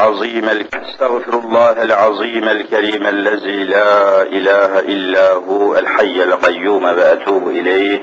عظيم 0.00 0.48
أستغفر 0.74 1.38
الله 1.38 1.82
العظيم 1.82 2.48
الكريم 2.48 3.06
الذي 3.06 3.64
لا 3.64 4.22
إله 4.22 4.78
إلا 4.78 5.32
هو 5.32 5.78
الحي 5.78 6.22
القيوم 6.22 6.84
وأتوب 6.84 7.48
إليه. 7.48 8.00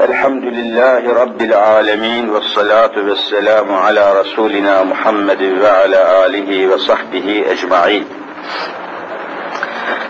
الحمد 0.00 0.44
لله 0.44 1.22
رب 1.22 1.42
العالمين 1.42 2.28
والصلاة 2.30 2.90
والسلام 2.96 3.74
على 3.74 4.20
رسولنا 4.20 4.82
محمد 4.82 5.42
وعلى 5.42 6.26
آله 6.26 6.74
وصحبه 6.74 7.44
أجمعين. 7.50 8.04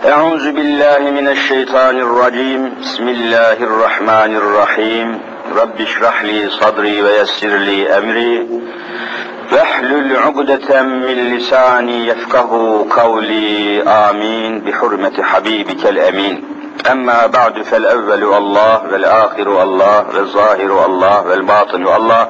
أعوذ 0.05 0.51
بالله 0.51 0.99
من 0.99 1.27
الشيطان 1.27 1.97
الرجيم. 1.97 2.73
بسم 2.81 3.07
الله 3.09 3.53
الرحمن 3.53 4.35
الرحيم. 4.35 5.19
رب 5.61 5.81
اشرح 5.81 6.23
لي 6.23 6.49
صدري 6.49 7.01
ويسر 7.01 7.47
لي 7.47 7.97
أمري. 7.97 8.47
واحلل 9.51 10.17
عقدة 10.17 10.83
من 10.83 11.37
لساني 11.37 12.07
يفقه 12.07 12.85
قولي. 12.89 13.83
آمين. 13.83 14.59
بحرمة 14.59 15.23
حبيبك 15.23 15.85
الأمين. 15.85 16.43
أما 16.91 17.25
بعد 17.25 17.61
فالأول 17.61 18.23
الله 18.23 18.81
والآخر 18.91 19.63
الله 19.63 20.05
والظاهر 20.15 20.85
الله 20.85 21.27
والباطن 21.27 21.87
الله. 21.87 22.27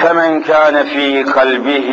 فمن 0.00 0.42
كان 0.42 0.84
في 0.84 1.22
قلبه 1.22 1.90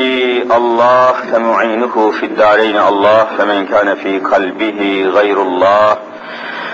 الله 0.57 1.11
فمعينه 1.11 2.11
في 2.11 2.25
الدارين 2.25 2.77
الله. 2.77 3.27
فمن 3.37 3.65
كان 3.65 3.95
في 3.95 4.19
قلبه 4.19 5.11
غير 5.13 5.41
الله. 5.41 5.97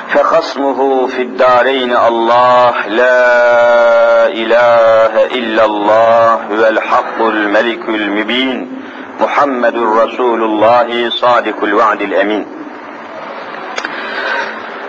فخصمه 0.08 1.06
في 1.06 1.22
الدارين 1.22 1.96
الله 1.96 2.74
لا 2.86 4.26
إله 4.26 5.24
إلا 5.38 5.64
الله 5.64 6.38
والحق 6.50 7.18
الملك 7.20 7.88
المبين 7.88 8.82
محمد 9.20 9.76
رسول 9.76 10.42
الله 10.42 11.10
صادق 11.10 11.64
الوعد 11.64 12.02
الأمين 12.02 12.46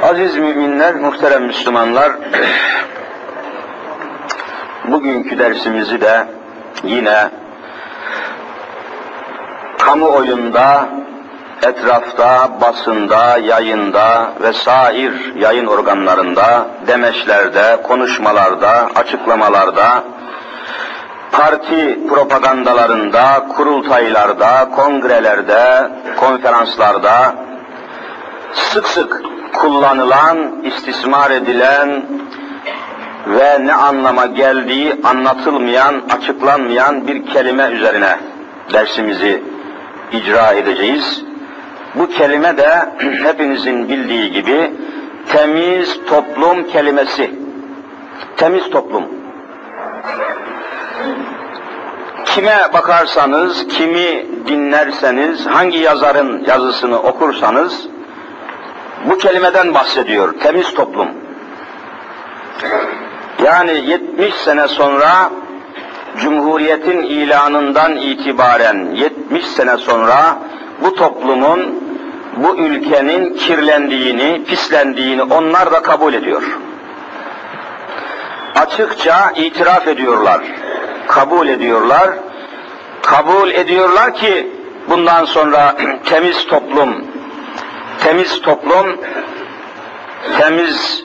Aziz 0.03 0.35
müminler, 0.37 0.95
muhterem 0.95 1.43
Müslümanlar, 1.43 2.11
bugünkü 4.87 5.39
dersimizi 5.39 6.01
de 6.01 6.27
yine 6.83 7.29
kamuoyunda 9.77 10.89
etrafta, 11.62 12.60
basında, 12.60 13.38
yayında 13.38 14.32
ve 14.42 14.52
sair 14.52 15.34
yayın 15.34 15.66
organlarında, 15.66 16.66
demeçlerde, 16.86 17.82
konuşmalarda, 17.82 18.88
açıklamalarda, 18.94 20.04
parti 21.32 21.98
propagandalarında, 22.08 23.46
kurultaylarda, 23.56 24.70
kongrelerde, 24.76 25.90
konferanslarda 26.16 27.34
sık 28.52 28.88
sık 28.88 29.22
kullanılan, 29.52 30.64
istismar 30.64 31.30
edilen 31.30 32.02
ve 33.26 33.66
ne 33.66 33.74
anlama 33.74 34.26
geldiği 34.26 34.94
anlatılmayan, 35.04 36.02
açıklanmayan 36.16 37.08
bir 37.08 37.26
kelime 37.26 37.64
üzerine 37.64 38.18
dersimizi 38.72 39.42
icra 40.12 40.52
edeceğiz. 40.52 41.29
Bu 41.94 42.08
kelime 42.08 42.56
de 42.56 42.68
hepinizin 43.24 43.88
bildiği 43.88 44.32
gibi 44.32 44.72
temiz 45.28 46.00
toplum 46.06 46.68
kelimesi. 46.68 47.30
Temiz 48.36 48.70
toplum. 48.70 49.04
Kime 52.24 52.72
bakarsanız, 52.72 53.68
kimi 53.68 54.26
dinlerseniz, 54.46 55.46
hangi 55.46 55.78
yazarın 55.78 56.44
yazısını 56.44 57.02
okursanız 57.02 57.86
bu 59.04 59.18
kelimeden 59.18 59.74
bahsediyor. 59.74 60.34
Temiz 60.40 60.74
toplum. 60.74 61.08
Yani 63.44 63.72
70 63.72 64.34
sene 64.34 64.68
sonra 64.68 65.30
Cumhuriyetin 66.18 67.02
ilanından 67.02 67.96
itibaren 67.96 68.90
70 68.94 69.46
sene 69.46 69.76
sonra 69.76 70.38
bu 70.82 70.94
toplumun, 70.94 71.84
bu 72.36 72.56
ülkenin 72.56 73.34
kirlendiğini, 73.34 74.44
pislendiğini 74.44 75.22
onlar 75.22 75.72
da 75.72 75.82
kabul 75.82 76.14
ediyor. 76.14 76.42
Açıkça 78.54 79.32
itiraf 79.36 79.88
ediyorlar, 79.88 80.40
kabul 81.08 81.48
ediyorlar. 81.48 82.10
Kabul 83.02 83.50
ediyorlar 83.50 84.14
ki 84.14 84.48
bundan 84.88 85.24
sonra 85.24 85.76
temiz 86.04 86.46
toplum, 86.46 87.04
temiz 88.04 88.42
toplum, 88.42 89.00
temiz 90.38 91.04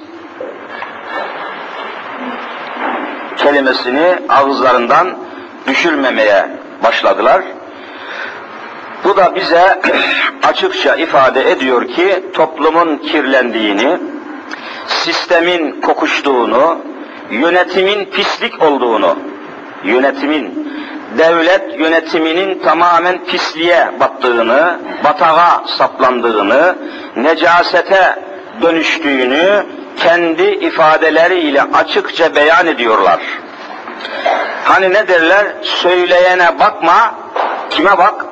kelimesini 3.38 4.20
ağızlarından 4.30 5.18
düşürmemeye 5.68 6.50
başladılar. 6.84 7.42
Bu 9.06 9.18
da 9.18 9.36
bize 9.36 9.82
açıkça 10.44 10.96
ifade 10.96 11.52
ediyor 11.52 11.88
ki 11.88 12.24
toplumun 12.34 12.98
kirlendiğini, 12.98 13.98
sistemin 14.88 15.82
kokuştuğunu, 15.82 16.78
yönetimin 17.32 18.06
pislik 18.06 18.62
olduğunu, 18.64 19.18
yönetimin, 19.84 20.70
devlet 21.18 21.80
yönetiminin 21.80 22.60
tamamen 22.60 23.26
pisliğe 23.26 23.92
battığını, 24.00 24.80
batağa 25.04 25.64
saplandığını, 25.68 26.76
necasete 27.16 28.24
dönüştüğünü 28.62 29.66
kendi 29.98 30.44
ifadeleriyle 30.44 31.62
açıkça 31.62 32.36
beyan 32.36 32.68
ediyorlar. 32.68 33.20
Hani 34.64 34.94
ne 34.94 35.08
derler? 35.08 35.48
Söyleyene 35.62 36.60
bakma, 36.60 37.16
kime 37.70 37.98
bak? 37.98 38.25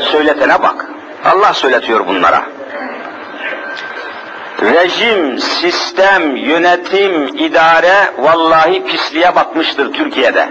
Söyletene 0.00 0.62
bak. 0.62 0.86
Allah 1.24 1.54
söyletiyor 1.54 2.06
bunlara. 2.06 2.42
Rejim, 4.62 5.38
sistem, 5.38 6.36
yönetim, 6.36 7.36
idare 7.38 8.12
vallahi 8.18 8.84
pisliğe 8.84 9.34
batmıştır 9.34 9.92
Türkiye'de. 9.92 10.48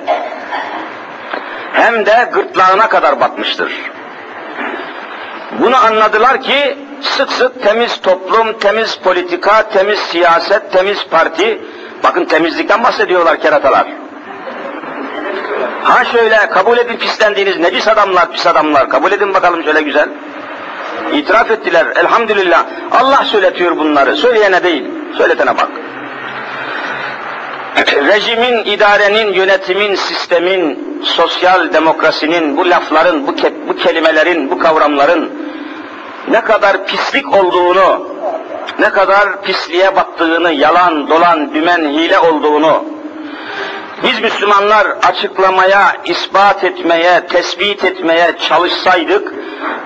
Hem 1.73 2.05
de 2.05 2.29
gırtlağına 2.33 2.89
kadar 2.89 3.19
batmıştır. 3.19 3.71
Bunu 5.59 5.75
anladılar 5.85 6.41
ki 6.41 6.77
sık 7.01 7.31
sık 7.31 7.63
temiz 7.63 8.01
toplum, 8.01 8.59
temiz 8.59 8.99
politika, 8.99 9.69
temiz 9.69 9.99
siyaset, 9.99 10.71
temiz 10.71 11.07
parti, 11.07 11.61
bakın 12.03 12.25
temizlikten 12.25 12.83
bahsediyorlar 12.83 13.39
keratalar. 13.39 13.87
Ha 15.83 16.05
şöyle 16.05 16.37
kabul 16.37 16.77
edin 16.77 16.97
pislendiğiniz 16.97 17.57
necis 17.57 17.87
adamlar, 17.87 18.31
pis 18.31 18.47
adamlar, 18.47 18.89
kabul 18.89 19.11
edin 19.11 19.33
bakalım 19.33 19.63
şöyle 19.63 19.81
güzel. 19.81 20.09
İtiraf 21.13 21.51
ettiler 21.51 21.87
elhamdülillah. 21.95 22.65
Allah 22.91 23.23
söyletiyor 23.25 23.77
bunları, 23.77 24.17
söyleyene 24.17 24.63
değil, 24.63 24.83
söyletene 25.17 25.57
bak. 25.57 25.69
Rejimin, 28.07 28.65
idarenin, 28.65 29.33
yönetimin, 29.33 29.95
sistemin, 29.95 30.99
sosyal 31.03 31.73
demokrasinin, 31.73 32.57
bu 32.57 32.69
lafların, 32.69 33.27
bu, 33.27 33.35
ke 33.35 33.53
bu 33.67 33.75
kelimelerin, 33.75 34.51
bu 34.51 34.59
kavramların 34.59 35.31
ne 36.27 36.41
kadar 36.41 36.85
pislik 36.85 37.33
olduğunu, 37.33 38.07
ne 38.79 38.89
kadar 38.89 39.41
pisliğe 39.41 39.95
battığını, 39.95 40.51
yalan, 40.51 41.09
dolan, 41.09 41.53
dümen, 41.53 41.89
hile 41.89 42.19
olduğunu, 42.19 42.83
biz 44.03 44.19
Müslümanlar 44.19 44.87
açıklamaya, 45.07 45.95
ispat 46.05 46.63
etmeye, 46.63 47.27
tespit 47.27 47.83
etmeye 47.83 48.37
çalışsaydık, 48.37 49.33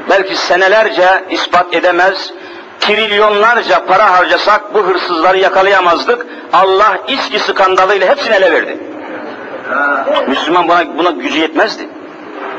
belki 0.10 0.36
senelerce 0.36 1.24
ispat 1.30 1.74
edemez, 1.74 2.34
trilyonlarca 2.80 3.86
para 3.86 4.12
harcasak 4.12 4.74
bu 4.74 4.80
hırsızları 4.80 5.38
yakalayamazdık. 5.38 6.25
Allah 6.54 6.98
İSKİ 7.08 7.40
skandalıyla 7.40 8.08
hepsini 8.10 8.36
ele 8.36 8.52
verdi. 8.52 8.78
Müslüman 10.28 10.68
buna, 10.68 10.98
buna 10.98 11.12
gücü 11.12 11.40
yetmezdi. 11.40 11.90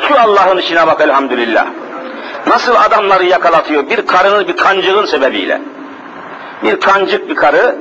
Şu 0.08 0.20
Allah'ın 0.20 0.58
işine 0.58 0.87
bak 0.87 1.00
elhamdülillah. 1.00 1.66
Nasıl 2.46 2.75
adamları 2.75 3.25
yakalatıyor 3.25 3.90
bir 3.90 4.06
karının 4.06 4.49
bir 4.49 4.56
kancığın 4.56 5.06
sebebiyle. 5.06 5.60
Bir 6.62 6.81
kancık 6.81 7.28
bir 7.28 7.34
karı 7.34 7.76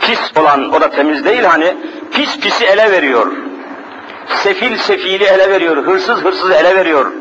pis 0.00 0.36
olan 0.36 0.72
o 0.72 0.80
da 0.80 0.90
temiz 0.90 1.24
değil 1.24 1.44
hani 1.44 1.76
pis 2.12 2.38
pisi 2.40 2.64
ele 2.64 2.90
veriyor. 2.90 3.32
Sefil 4.28 4.76
sefili 4.76 5.24
ele 5.24 5.50
veriyor. 5.50 5.76
Hırsız 5.76 6.24
hırsızı 6.24 6.54
ele 6.54 6.76
veriyor. 6.76 7.12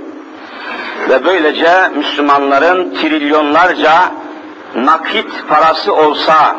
Ve 1.09 1.25
böylece 1.25 1.89
Müslümanların 1.95 2.95
trilyonlarca 2.95 3.91
nakit 4.75 5.47
parası 5.49 5.95
olsa, 5.95 6.55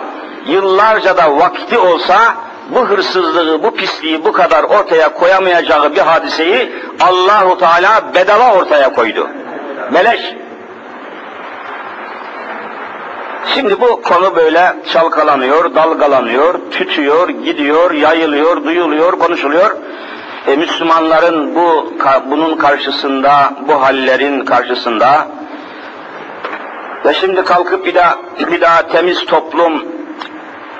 yıllarca 0.47 1.17
da 1.17 1.37
vakti 1.37 1.79
olsa 1.79 2.35
bu 2.69 2.89
hırsızlığı, 2.89 3.63
bu 3.63 3.75
pisliği 3.75 4.25
bu 4.25 4.33
kadar 4.33 4.63
ortaya 4.63 5.15
koyamayacağı 5.15 5.95
bir 5.95 6.01
hadiseyi 6.01 6.73
Allahu 7.01 7.59
Teala 7.59 8.15
bedava 8.15 8.55
ortaya 8.55 8.93
koydu. 8.93 9.29
Meleş. 9.91 10.21
Şimdi 13.47 13.81
bu 13.81 14.03
konu 14.03 14.37
böyle 14.37 14.77
çalkalanıyor, 14.93 15.75
dalgalanıyor, 15.75 16.55
tütüyor, 16.71 17.29
gidiyor, 17.29 17.91
yayılıyor, 17.91 18.65
duyuluyor, 18.65 19.13
konuşuluyor. 19.13 19.77
E, 20.47 20.57
Müslümanların 20.57 21.55
bu 21.55 21.93
bunun 22.31 22.57
karşısında, 22.57 23.53
bu 23.69 23.83
hallerin 23.83 24.45
karşısında 24.45 25.29
ve 27.05 27.15
şimdi 27.15 27.45
kalkıp 27.45 27.87
bir 27.87 27.95
daha, 27.95 28.19
bir 28.51 28.61
daha 28.61 28.89
temiz 28.89 29.25
toplum, 29.25 29.85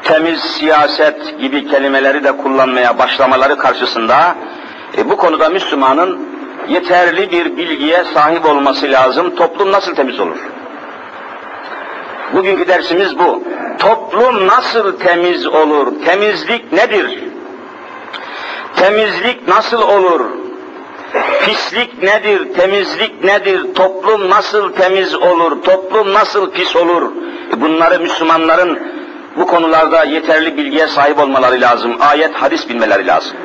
temiz 0.05 0.41
siyaset 0.41 1.41
gibi 1.41 1.67
kelimeleri 1.67 2.25
de 2.25 2.37
kullanmaya 2.37 2.99
başlamaları 2.99 3.59
karşısında 3.59 4.35
e, 4.99 5.11
bu 5.11 5.17
konuda 5.17 5.49
Müslümanın 5.49 6.29
yeterli 6.69 7.31
bir 7.31 7.57
bilgiye 7.57 8.05
sahip 8.15 8.47
olması 8.47 8.93
lazım. 8.93 9.37
Toplum 9.37 9.73
nasıl 9.73 9.95
temiz 9.95 10.21
olur? 10.21 10.39
Bugünkü 12.35 12.69
dersimiz 12.69 13.19
bu. 13.19 13.43
Toplum 13.79 14.47
nasıl 14.47 14.99
temiz 14.99 15.47
olur? 15.47 15.93
Temizlik 16.05 16.73
nedir? 16.73 17.25
Temizlik 18.77 19.49
nasıl 19.49 19.83
olur? 19.83 20.21
Pislik 21.45 22.03
nedir? 22.03 22.55
Temizlik 22.55 23.25
nedir? 23.25 23.75
Toplum 23.75 24.31
nasıl 24.31 24.73
temiz 24.73 25.15
olur? 25.15 25.63
Toplum 25.63 26.15
nasıl 26.15 26.51
pis 26.51 26.77
olur? 26.77 27.13
Bunları 27.57 28.01
Müslümanların 28.01 28.79
bu 29.37 29.47
konularda 29.47 30.05
yeterli 30.05 30.57
bilgiye 30.57 30.87
sahip 30.87 31.19
olmaları 31.19 31.61
lazım. 31.61 31.97
Ayet, 32.01 32.35
hadis 32.35 32.69
bilmeleri 32.69 33.07
lazım. 33.07 33.37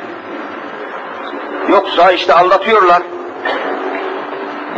Yoksa 1.68 2.12
işte 2.12 2.34
aldatıyorlar. 2.34 3.02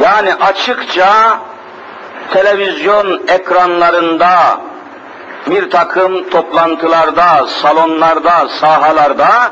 Yani 0.03 0.35
açıkça 0.35 1.39
televizyon 2.33 3.23
ekranlarında 3.29 4.61
bir 5.47 5.71
takım 5.71 6.31
toplantılarda, 6.31 7.47
salonlarda, 7.47 8.49
sahalarda 8.49 9.51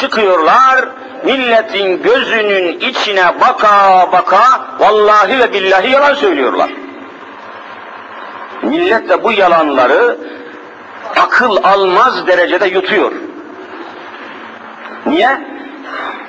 çıkıyorlar, 0.00 0.88
milletin 1.24 2.02
gözünün 2.02 2.80
içine 2.80 3.40
baka 3.40 4.08
baka 4.12 4.66
vallahi 4.78 5.38
ve 5.38 5.52
billahi 5.52 5.90
yalan 5.90 6.14
söylüyorlar. 6.14 6.70
Millet 8.62 9.08
de 9.08 9.24
bu 9.24 9.32
yalanları 9.32 10.18
akıl 11.16 11.56
almaz 11.64 12.26
derecede 12.26 12.66
yutuyor. 12.66 13.12
Niye? 15.06 15.40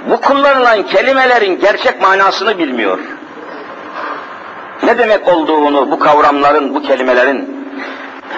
Bu 0.09 0.21
kullanılan 0.21 0.83
kelimelerin 0.83 1.59
gerçek 1.59 2.01
manasını 2.01 2.57
bilmiyor. 2.57 2.99
Ne 4.89 4.97
demek 4.97 5.27
olduğunu 5.27 5.91
bu 5.91 5.99
kavramların, 5.99 6.75
bu 6.75 6.81
kelimelerin 6.81 7.65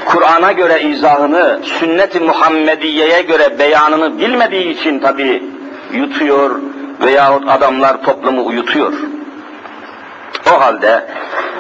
Kur'an'a 0.06 0.51
göre 0.51 0.81
izahını, 0.81 1.59
sünnet-i 1.63 2.19
Muhammediye'ye 2.19 3.21
göre 3.21 3.59
beyanını 3.59 4.19
bilmediği 4.19 4.69
için 4.69 5.00
tabi 5.00 5.44
yutuyor 5.94 6.59
veyahut 7.06 7.50
adamlar 7.50 8.03
toplumu 8.03 8.45
uyutuyor. 8.45 8.94
O 10.56 10.62
halde 10.62 11.07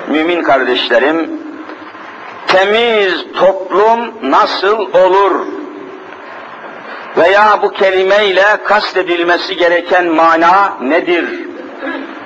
mümin 0.07 0.43
kardeşlerim, 0.43 1.29
temiz 2.47 3.25
toplum 3.35 4.31
nasıl 4.31 4.77
olur? 4.79 5.45
Veya 7.17 7.59
bu 7.61 7.71
kelimeyle 7.71 8.45
kastedilmesi 8.63 9.57
gereken 9.57 10.07
mana 10.07 10.73
nedir? 10.81 11.25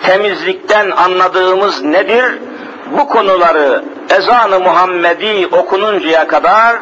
Temizlikten 0.04 0.92
anladığımız 0.92 1.84
nedir? 1.84 2.26
Bu 2.92 3.08
konuları 3.08 3.84
ezan-ı 4.10 4.60
Muhammedi 4.60 5.48
okununcaya 5.52 6.28
kadar 6.28 6.76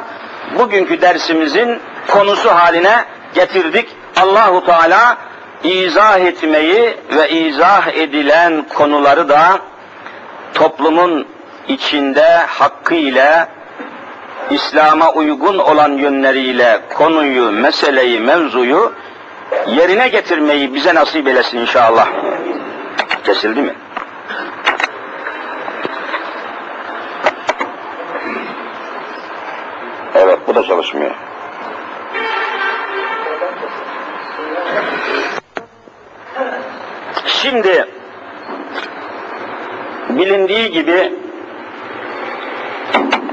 bugünkü 0.59 1.01
dersimizin 1.01 1.79
konusu 2.07 2.49
haline 2.49 3.05
getirdik. 3.33 3.89
Allahu 4.21 4.65
Teala 4.65 5.17
izah 5.63 6.19
etmeyi 6.19 6.97
ve 7.15 7.29
izah 7.29 7.87
edilen 7.87 8.65
konuları 8.75 9.29
da 9.29 9.59
toplumun 10.53 11.27
içinde 11.67 12.37
hakkıyla 12.47 13.47
İslam'a 14.49 15.11
uygun 15.11 15.57
olan 15.57 15.91
yönleriyle 15.91 16.79
konuyu, 16.93 17.51
meseleyi, 17.51 18.19
mevzuyu 18.19 18.93
yerine 19.67 20.07
getirmeyi 20.07 20.73
bize 20.73 20.95
nasip 20.95 21.27
eylesin 21.27 21.57
inşallah. 21.57 22.07
Kesildi 23.23 23.61
mi? 23.61 23.73
Evet, 30.15 30.39
bu 30.47 30.55
da 30.55 30.63
çalışmıyor. 30.63 31.11
Şimdi 37.25 37.85
bilindiği 40.09 40.71
gibi 40.71 41.13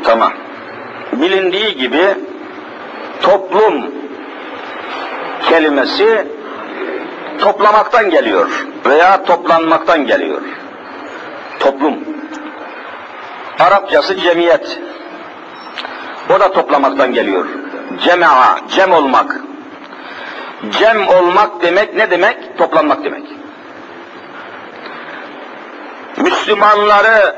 tamam. 0.04 0.32
Bilindiği 1.12 1.76
gibi 1.76 2.04
toplum 3.22 3.94
kelimesi 5.48 6.26
toplamaktan 7.38 8.10
geliyor 8.10 8.66
veya 8.86 9.24
toplanmaktan 9.24 10.06
geliyor. 10.06 10.42
Toplum. 11.60 11.94
Arapçası 13.58 14.16
cemiyet. 14.16 14.78
Da 16.40 16.52
toplamaktan 16.52 17.12
geliyor. 17.12 17.46
Cema'a, 18.04 18.60
cem 18.68 18.92
olmak. 18.92 19.40
Cem 20.78 21.08
olmak 21.08 21.62
demek 21.62 21.94
ne 21.94 22.10
demek? 22.10 22.58
Toplanmak 22.58 23.04
demek. 23.04 23.22
Müslümanları 26.16 27.36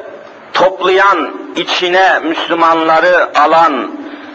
toplayan, 0.53 1.31
içine 1.57 2.19
Müslümanları 2.19 3.39
alan, 3.39 3.91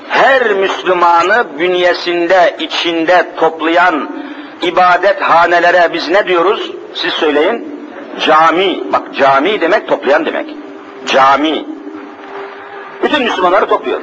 her 0.10 0.54
Müslümanı 0.54 1.60
bünyesinde, 1.60 2.56
içinde 2.60 3.26
toplayan 3.38 4.10
ibadet 4.62 5.22
hanelere 5.22 5.94
biz 5.94 6.10
ne 6.10 6.28
diyoruz? 6.28 6.72
Siz 6.94 7.14
söyleyin. 7.14 7.88
Cami. 8.26 8.84
Bak 8.94 9.16
cami 9.16 9.62
demek 9.62 9.88
toplayan 9.88 10.26
demek. 10.26 10.50
Cami. 11.06 11.66
Bütün 13.04 13.24
Müslümanları 13.24 13.66
topluyor. 13.66 14.02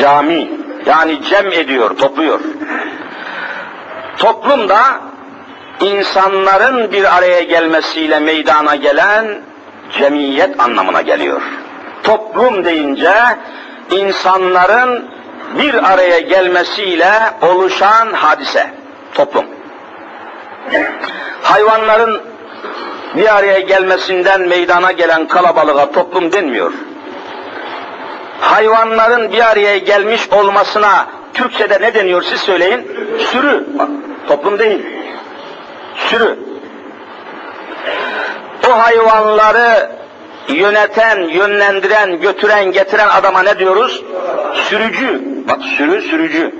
Cami. 0.00 0.50
Yani 0.86 1.22
cem 1.22 1.52
ediyor, 1.52 1.96
topluyor. 1.96 2.40
Toplumda 4.18 5.00
insanların 5.80 6.92
bir 6.92 7.16
araya 7.16 7.42
gelmesiyle 7.42 8.18
meydana 8.18 8.74
gelen 8.74 9.26
cemiyet 9.98 10.60
anlamına 10.60 11.00
geliyor. 11.00 11.42
Toplum 12.02 12.64
deyince 12.64 13.12
insanların 13.90 15.10
bir 15.58 15.92
araya 15.92 16.18
gelmesiyle 16.18 17.12
oluşan 17.42 18.12
hadise. 18.12 18.70
Toplum. 19.14 19.44
Hayvanların 21.42 22.20
bir 23.16 23.36
araya 23.36 23.60
gelmesinden 23.60 24.40
meydana 24.40 24.92
gelen 24.92 25.28
kalabalığa 25.28 25.90
toplum 25.90 26.32
denmiyor. 26.32 26.72
Hayvanların 28.40 29.32
bir 29.32 29.50
araya 29.50 29.78
gelmiş 29.78 30.28
olmasına 30.32 31.06
Türkçe'de 31.34 31.80
ne 31.80 31.94
deniyor 31.94 32.22
siz 32.22 32.40
söyleyin? 32.40 32.86
Sürü. 33.18 33.66
Bak, 33.78 33.88
toplum 34.28 34.58
değil. 34.58 34.86
Sürü. 35.96 36.38
O 38.68 38.78
hayvanları 38.78 39.90
yöneten, 40.48 41.18
yönlendiren, 41.20 42.20
götüren, 42.20 42.72
getiren 42.72 43.08
adama 43.08 43.42
ne 43.42 43.58
diyoruz? 43.58 44.04
Sürücü. 44.54 45.22
Bak 45.48 45.62
sürü, 45.76 46.02
sürücü. 46.02 46.54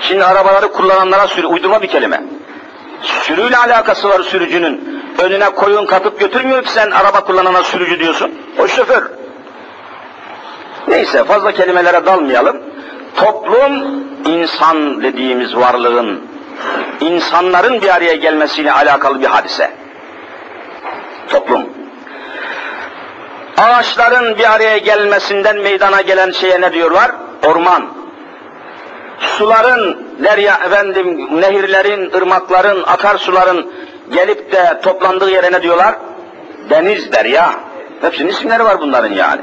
Şimdi 0.00 0.24
arabaları 0.24 0.72
kullananlara 0.72 1.28
sürü, 1.28 1.46
uydurma 1.46 1.82
bir 1.82 1.88
kelime. 1.88 2.22
Sürüyle 3.02 3.56
alakası 3.56 4.08
var 4.08 4.20
sürücünün. 4.20 5.02
Önüne 5.18 5.50
koyun 5.50 5.86
katıp 5.86 6.20
götürmüyor 6.20 6.62
ki 6.62 6.72
sen 6.72 6.90
araba 6.90 7.24
kullanana 7.24 7.62
sürücü 7.62 8.00
diyorsun. 8.00 8.34
O 8.58 8.68
şoför. 8.68 9.19
Neyse 10.90 11.24
fazla 11.24 11.52
kelimelere 11.52 12.06
dalmayalım. 12.06 12.56
Toplum 13.16 14.04
insan 14.26 15.02
dediğimiz 15.02 15.56
varlığın, 15.56 16.20
insanların 17.00 17.82
bir 17.82 17.94
araya 17.94 18.14
gelmesiyle 18.14 18.72
alakalı 18.72 19.20
bir 19.20 19.26
hadise. 19.26 19.70
Toplum. 21.28 21.68
Ağaçların 23.58 24.38
bir 24.38 24.52
araya 24.52 24.78
gelmesinden 24.78 25.58
meydana 25.58 26.00
gelen 26.00 26.30
şeye 26.30 26.60
ne 26.60 26.72
diyorlar? 26.72 27.10
Orman. 27.46 27.86
suların, 29.20 30.06
derya 30.24 30.54
efendim, 30.54 31.40
nehirlerin, 31.40 32.12
ırmakların, 32.14 32.82
akarsuların 32.82 33.72
gelip 34.12 34.52
de 34.52 34.80
toplandığı 34.82 35.30
yere 35.30 35.52
ne 35.52 35.62
diyorlar? 35.62 35.94
Deniz, 36.70 37.12
derya. 37.12 37.50
Hepsinin 38.00 38.28
isimleri 38.28 38.64
var 38.64 38.80
bunların 38.80 39.12
yani. 39.12 39.42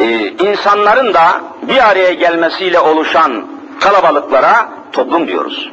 Ee, 0.00 0.28
insanların 0.28 1.14
da 1.14 1.40
bir 1.62 1.90
araya 1.90 2.12
gelmesiyle 2.12 2.78
oluşan 2.80 3.46
kalabalıklara 3.80 4.68
toplum 4.92 5.28
diyoruz. 5.28 5.70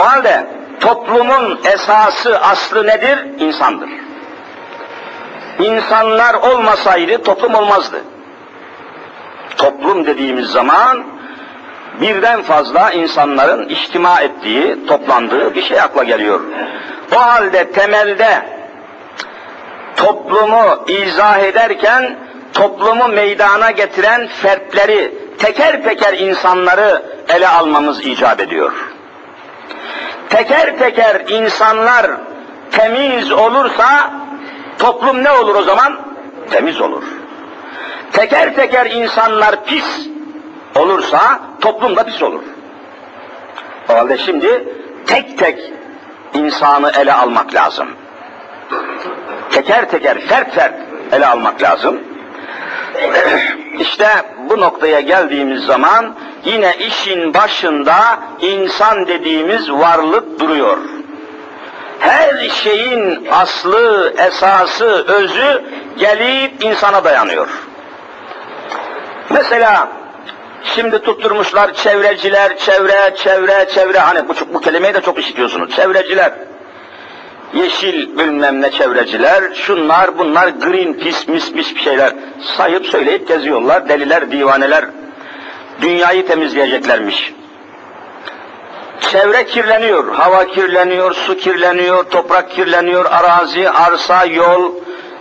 O 0.00 0.06
halde 0.06 0.46
toplumun 0.80 1.60
esası, 1.64 2.38
aslı 2.40 2.86
nedir? 2.86 3.18
İnsandır. 3.40 3.88
İnsanlar 5.58 6.34
olmasaydı 6.34 7.22
toplum 7.22 7.54
olmazdı. 7.54 7.96
Toplum 9.56 10.06
dediğimiz 10.06 10.46
zaman 10.46 11.04
birden 12.00 12.42
fazla 12.42 12.90
insanların 12.90 13.68
içtima 13.68 14.20
ettiği, 14.20 14.86
toplandığı 14.86 15.54
bir 15.54 15.62
şey 15.62 15.80
akla 15.80 16.04
geliyor. 16.04 16.40
O 17.16 17.16
halde 17.16 17.72
temelde 17.72 18.46
toplumu 19.96 20.84
izah 20.88 21.38
ederken 21.38 22.16
toplumu 22.52 23.08
meydana 23.08 23.70
getiren 23.70 24.26
fertleri, 24.26 25.14
teker 25.38 25.82
teker 25.84 26.12
insanları 26.12 27.02
ele 27.28 27.48
almamız 27.48 28.06
icap 28.06 28.40
ediyor. 28.40 28.72
Teker 30.28 30.78
teker 30.78 31.28
insanlar 31.28 32.10
temiz 32.70 33.32
olursa 33.32 34.12
toplum 34.78 35.24
ne 35.24 35.30
olur 35.30 35.54
o 35.54 35.62
zaman? 35.62 36.00
Temiz 36.50 36.80
olur. 36.80 37.04
Teker 38.12 38.54
teker 38.54 38.86
insanlar 38.86 39.64
pis 39.64 40.08
olursa 40.74 41.40
toplum 41.60 41.96
da 41.96 42.04
pis 42.04 42.22
olur. 42.22 42.42
O 43.88 43.94
halde 43.94 44.18
şimdi 44.18 44.64
tek 45.06 45.38
tek 45.38 45.72
insanı 46.34 46.92
ele 47.00 47.12
almak 47.12 47.54
lazım. 47.54 47.88
Teker 49.54 49.88
teker, 49.90 50.18
fert 50.28 50.54
fert 50.54 50.74
ele 51.12 51.26
almak 51.26 51.62
lazım. 51.62 52.00
İşte 53.78 54.08
bu 54.50 54.60
noktaya 54.60 55.00
geldiğimiz 55.00 55.64
zaman 55.64 56.14
yine 56.44 56.76
işin 56.76 57.34
başında 57.34 57.96
insan 58.40 59.06
dediğimiz 59.06 59.70
varlık 59.70 60.40
duruyor. 60.40 60.78
Her 61.98 62.48
şeyin 62.48 63.28
aslı, 63.30 64.14
esası, 64.18 65.04
özü 65.06 65.64
gelip 65.98 66.64
insana 66.64 67.04
dayanıyor. 67.04 67.48
Mesela 69.30 69.88
şimdi 70.64 70.98
tutturmuşlar 70.98 71.74
çevreciler, 71.74 72.56
çevre, 72.56 73.14
çevre, 73.16 73.68
çevre. 73.74 73.98
Hani 73.98 74.28
bu, 74.28 74.34
bu 74.54 74.60
kelimeyi 74.60 74.94
de 74.94 75.00
çok 75.00 75.18
işitiyorsunuz. 75.18 75.76
Çevreciler. 75.76 76.32
Yeşil 77.54 78.18
bilmem 78.18 78.62
ne 78.62 78.70
çevreciler, 78.70 79.54
şunlar 79.54 80.18
bunlar 80.18 80.48
green 80.48 80.94
pis 80.94 81.28
mis 81.28 81.54
mis 81.54 81.74
bir 81.74 81.80
şeyler 81.80 82.12
sayıp 82.56 82.86
söyleyip 82.86 83.28
geziyorlar. 83.28 83.88
Deliler, 83.88 84.30
divaneler 84.30 84.84
dünyayı 85.82 86.26
temizleyeceklermiş. 86.26 87.32
Çevre 89.00 89.44
kirleniyor, 89.46 90.14
hava 90.14 90.46
kirleniyor, 90.46 91.12
su 91.12 91.36
kirleniyor, 91.36 92.04
toprak 92.04 92.50
kirleniyor, 92.50 93.04
arazi, 93.04 93.70
arsa, 93.70 94.24
yol, 94.24 94.72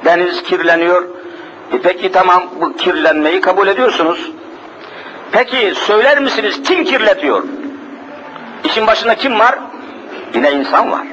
deniz 0.06 0.44
kirleniyor. 0.44 1.04
E 1.74 1.82
peki 1.84 2.12
tamam 2.12 2.44
bu 2.62 2.76
kirlenmeyi 2.76 3.42
kabul 3.42 3.68
ediyorsunuz. 3.68 4.32
Peki 5.32 5.74
söyler 5.76 6.20
misiniz 6.20 6.62
kim 6.64 6.84
kirletiyor? 6.84 7.44
İşin 8.64 8.88
başında 8.88 9.16
kim 9.16 9.40
var? 9.40 9.56
Yine 10.34 10.52
insan 10.52 10.92
var. 10.92 11.08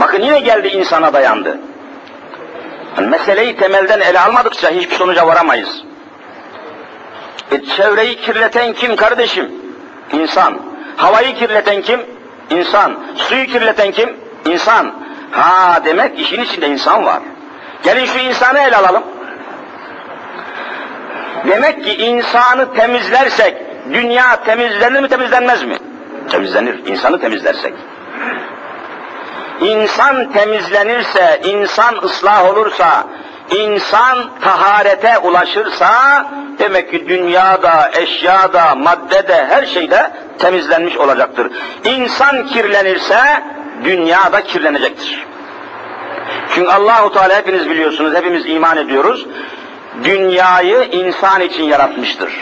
Bakın 0.00 0.22
yine 0.22 0.40
geldi 0.40 0.68
insana 0.68 1.12
dayandı. 1.12 1.58
Yani 2.96 3.08
meseleyi 3.08 3.56
temelden 3.56 4.00
ele 4.00 4.20
almadıkça 4.20 4.70
hiçbir 4.70 4.96
sonuca 4.96 5.26
varamayız. 5.26 5.82
E, 7.52 7.64
çevreyi 7.64 8.16
kirleten 8.16 8.72
kim 8.72 8.96
kardeşim? 8.96 9.50
İnsan. 10.12 10.60
Havayı 10.96 11.34
kirleten 11.34 11.82
kim? 11.82 12.00
İnsan. 12.50 12.98
Suyu 13.16 13.46
kirleten 13.46 13.92
kim? 13.92 14.16
İnsan. 14.46 14.94
Ha 15.30 15.80
demek 15.84 16.20
işin 16.20 16.42
içinde 16.42 16.68
insan 16.68 17.04
var. 17.04 17.20
Gelin 17.82 18.04
şu 18.04 18.18
insanı 18.18 18.58
ele 18.58 18.76
alalım. 18.76 19.02
Demek 21.48 21.84
ki 21.84 21.94
insanı 21.94 22.74
temizlersek 22.74 23.56
dünya 23.92 24.44
temizlenir 24.44 25.00
mi 25.00 25.08
temizlenmez 25.08 25.62
mi? 25.62 25.76
Temizlenir. 26.30 26.86
İnsanı 26.86 27.20
temizlersek. 27.20 27.74
İnsan 29.60 30.32
temizlenirse, 30.32 31.40
insan 31.44 31.94
ıslah 32.02 32.50
olursa, 32.50 33.04
insan 33.56 34.18
taharete 34.40 35.18
ulaşırsa 35.18 35.90
demek 36.58 36.90
ki 36.90 37.08
dünyada, 37.08 37.90
eşyada, 37.96 38.74
maddede, 38.74 39.46
her 39.46 39.66
şeyde 39.66 40.10
temizlenmiş 40.38 40.96
olacaktır. 40.96 41.52
İnsan 41.84 42.46
kirlenirse 42.46 43.18
dünya 43.84 44.32
da 44.32 44.40
kirlenecektir. 44.40 45.26
Çünkü 46.54 46.70
Allahu 46.70 47.12
Teala 47.12 47.36
hepiniz 47.36 47.70
biliyorsunuz, 47.70 48.14
hepimiz 48.14 48.46
iman 48.46 48.76
ediyoruz. 48.76 49.26
Dünyayı 50.04 50.88
insan 50.92 51.40
için 51.40 51.62
yaratmıştır. 51.62 52.32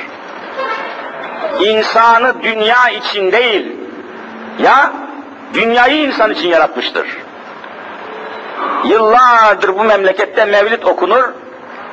İnsanı 1.60 2.42
dünya 2.42 2.88
için 2.88 3.32
değil, 3.32 3.72
ya 4.58 4.92
dünyayı 5.54 6.06
insan 6.06 6.30
için 6.30 6.48
yaratmıştır. 6.48 7.06
Yıllardır 8.84 9.76
bu 9.78 9.84
memlekette 9.84 10.44
mevlid 10.44 10.82
okunur, 10.82 11.24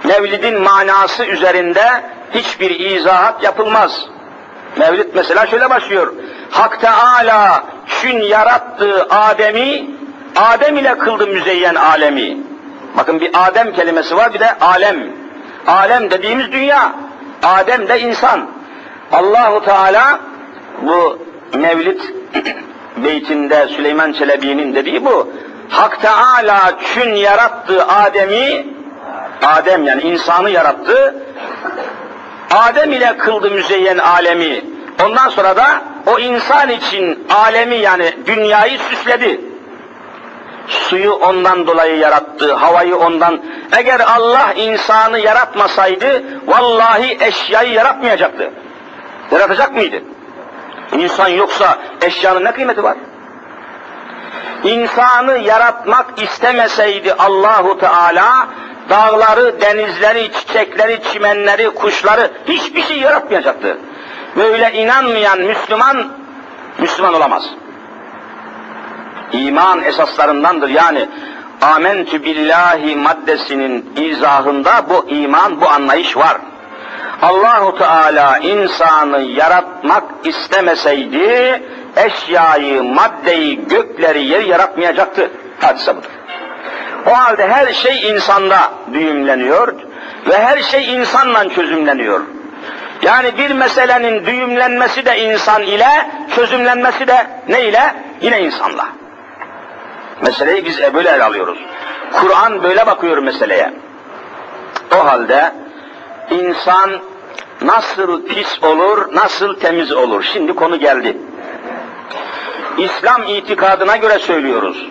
mevlidin 0.03 0.61
manası 0.61 1.25
üzerinde 1.25 2.03
hiçbir 2.33 2.79
izahat 2.79 3.43
yapılmaz. 3.43 4.05
Mevlid 4.77 5.07
mesela 5.13 5.47
şöyle 5.47 5.69
başlıyor. 5.69 6.13
Hak 6.51 6.81
Teala 6.81 7.63
çün 7.87 8.19
yarattığı 8.19 9.03
Adem'i, 9.09 9.89
Adem 10.35 10.77
ile 10.77 10.97
kıldı 10.97 11.27
müzeyyen 11.27 11.75
alemi. 11.75 12.37
Bakın 12.97 13.21
bir 13.21 13.31
Adem 13.33 13.73
kelimesi 13.73 14.17
var 14.17 14.33
bir 14.33 14.39
de 14.39 14.57
alem. 14.59 14.97
Alem 15.67 16.11
dediğimiz 16.11 16.51
dünya, 16.51 16.93
Adem 17.43 17.87
de 17.87 17.99
insan. 17.99 18.49
Allahu 19.11 19.65
Teala 19.65 20.19
bu 20.81 21.19
Mevlid 21.53 21.99
beytinde 22.97 23.67
Süleyman 23.67 24.13
Çelebi'nin 24.13 24.75
dediği 24.75 25.05
bu. 25.05 25.31
Hak 25.69 26.01
Teala 26.01 26.71
çün 26.93 27.15
yarattığı 27.15 27.85
Adem'i, 27.87 28.67
Adem 29.43 29.83
yani 29.83 30.01
insanı 30.01 30.49
yarattı, 30.49 31.15
Adem 32.51 32.91
ile 32.91 33.17
kıldı 33.17 33.51
müzeyyen 33.51 33.97
alemi. 33.97 34.61
Ondan 35.05 35.29
sonra 35.29 35.55
da 35.55 35.81
o 36.07 36.19
insan 36.19 36.69
için 36.69 37.27
alemi 37.29 37.75
yani 37.75 38.13
dünyayı 38.25 38.79
süsledi. 38.79 39.41
Suyu 40.67 41.11
ondan 41.13 41.67
dolayı 41.67 41.97
yarattı, 41.97 42.53
havayı 42.53 42.95
ondan. 42.95 43.41
Eğer 43.77 43.99
Allah 43.99 44.53
insanı 44.53 45.19
yaratmasaydı, 45.19 46.23
vallahi 46.47 47.17
eşyayı 47.21 47.73
yaratmayacaktı. 47.73 48.51
Yaratacak 49.31 49.75
mıydı? 49.75 50.01
İnsan 50.97 51.27
yoksa 51.27 51.77
eşyanın 52.01 52.45
ne 52.45 52.51
kıymeti 52.51 52.83
var? 52.83 52.97
İnsanı 54.63 55.37
yaratmak 55.37 56.21
istemeseydi 56.21 57.13
Allahu 57.13 57.79
Teala 57.79 58.47
dağları, 58.89 59.61
denizleri, 59.61 60.31
çiçekleri, 60.31 60.99
çimenleri, 61.13 61.69
kuşları 61.69 62.31
hiçbir 62.47 62.83
şey 62.83 62.99
yaratmayacaktı. 62.99 63.77
Böyle 64.35 64.71
inanmayan 64.73 65.39
Müslüman 65.39 66.07
Müslüman 66.77 67.13
olamaz. 67.13 67.49
İman 69.33 69.81
esaslarındandır 69.81 70.69
yani 70.69 71.07
amentü 71.61 72.23
billahi 72.23 72.95
maddesinin 72.95 73.93
izahında 73.95 74.89
bu 74.89 75.09
iman, 75.09 75.61
bu 75.61 75.69
anlayış 75.69 76.17
var. 76.17 76.37
Allahu 77.21 77.77
Teala 77.77 78.37
insanı 78.37 79.21
yaratmak 79.21 80.03
istemeseydi 80.23 81.63
eşyayı, 81.95 82.83
maddeyi, 82.83 83.67
gökleri, 83.67 84.23
yeri 84.23 84.49
yaratmayacaktı. 84.49 85.31
Hadise 85.61 85.97
budur. 85.97 86.09
O 87.05 87.17
halde 87.17 87.47
her 87.47 87.73
şey 87.73 88.09
insanda 88.09 88.57
düğümleniyor 88.93 89.73
ve 90.29 90.37
her 90.37 90.63
şey 90.63 90.93
insanla 90.93 91.49
çözümleniyor. 91.49 92.21
Yani 93.01 93.37
bir 93.37 93.51
meselenin 93.51 94.25
düğümlenmesi 94.25 95.05
de 95.05 95.19
insan 95.19 95.63
ile, 95.63 96.09
çözümlenmesi 96.35 97.07
de 97.07 97.27
ne 97.47 97.65
ile? 97.65 97.95
Yine 98.21 98.41
insanla. 98.41 98.87
Meseleyi 100.21 100.65
biz 100.65 100.93
böyle 100.93 101.09
ele 101.09 101.23
alıyoruz. 101.23 101.59
Kur'an 102.13 102.63
böyle 102.63 102.85
bakıyor 102.85 103.17
meseleye. 103.17 103.73
O 104.95 105.05
halde 105.05 105.51
insan 106.31 107.01
nasıl 107.61 108.25
pis 108.25 108.63
olur, 108.63 109.15
nasıl 109.15 109.55
temiz 109.55 109.91
olur? 109.91 110.23
Şimdi 110.23 110.55
konu 110.55 110.79
geldi. 110.79 111.17
İslam 112.77 113.23
itikadına 113.23 113.97
göre 113.97 114.19
söylüyoruz. 114.19 114.87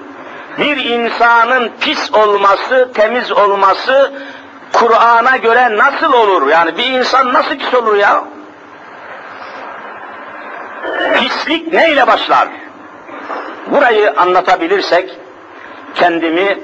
Bir 0.59 0.77
insanın 0.77 1.71
pis 1.81 2.15
olması, 2.15 2.91
temiz 2.95 3.33
olması 3.33 4.13
Kur'an'a 4.73 5.37
göre 5.37 5.77
nasıl 5.77 6.13
olur? 6.13 6.49
Yani 6.49 6.77
bir 6.77 6.87
insan 6.87 7.33
nasıl 7.33 7.59
pis 7.59 7.75
olur 7.75 7.97
ya? 7.97 8.25
Pislik 11.19 11.73
neyle 11.73 12.07
başlar? 12.07 12.49
Burayı 13.67 14.13
anlatabilirsek 14.17 15.19
kendimi 15.95 16.59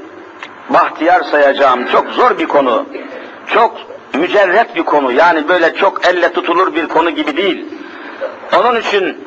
bahtiyar 0.68 1.22
sayacağım. 1.22 1.86
Çok 1.86 2.08
zor 2.10 2.38
bir 2.38 2.48
konu. 2.48 2.86
Çok 3.46 3.95
mücerret 4.14 4.76
bir 4.76 4.82
konu. 4.82 5.12
Yani 5.12 5.48
böyle 5.48 5.74
çok 5.74 6.06
elle 6.06 6.32
tutulur 6.32 6.74
bir 6.74 6.88
konu 6.88 7.10
gibi 7.10 7.36
değil. 7.36 7.64
Onun 8.56 8.80
için 8.80 9.18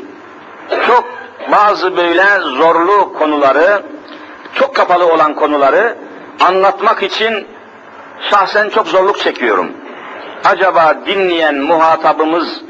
çok 0.87 1.03
bazı 1.51 1.97
böyle 1.97 2.23
zorlu 2.39 3.13
konuları, 3.13 3.83
çok 4.55 4.75
kapalı 4.75 5.13
olan 5.13 5.35
konuları 5.35 5.95
anlatmak 6.39 7.03
için 7.03 7.47
şahsen 8.29 8.69
çok 8.69 8.87
zorluk 8.87 9.19
çekiyorum. 9.19 9.71
Acaba 10.45 10.95
dinleyen 11.05 11.55
muhatabımız, 11.55 12.61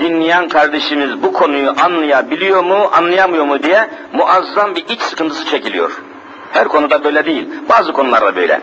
dinleyen 0.00 0.48
kardeşimiz 0.48 1.22
bu 1.22 1.32
konuyu 1.32 1.74
anlayabiliyor 1.84 2.64
mu, 2.64 2.90
anlayamıyor 2.92 3.44
mu 3.44 3.62
diye 3.62 3.88
muazzam 4.12 4.74
bir 4.74 4.84
iç 4.88 5.00
sıkıntısı 5.00 5.46
çekiliyor. 5.46 6.02
Her 6.52 6.68
konuda 6.68 7.04
böyle 7.04 7.26
değil, 7.26 7.48
bazı 7.68 7.92
konularda 7.92 8.36
böyle. 8.36 8.60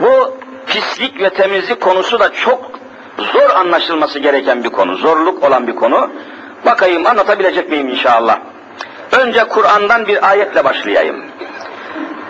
Bu 0.00 0.39
pislik 0.70 1.20
ve 1.20 1.30
temizlik 1.30 1.80
konusu 1.80 2.20
da 2.20 2.32
çok 2.32 2.70
zor 3.18 3.50
anlaşılması 3.50 4.18
gereken 4.18 4.64
bir 4.64 4.68
konu, 4.68 4.96
zorluk 4.96 5.44
olan 5.44 5.66
bir 5.66 5.76
konu. 5.76 6.10
Bakayım 6.66 7.06
anlatabilecek 7.06 7.70
miyim 7.70 7.88
inşallah. 7.88 8.38
Önce 9.12 9.44
Kur'an'dan 9.44 10.06
bir 10.06 10.28
ayetle 10.28 10.64
başlayayım. 10.64 11.24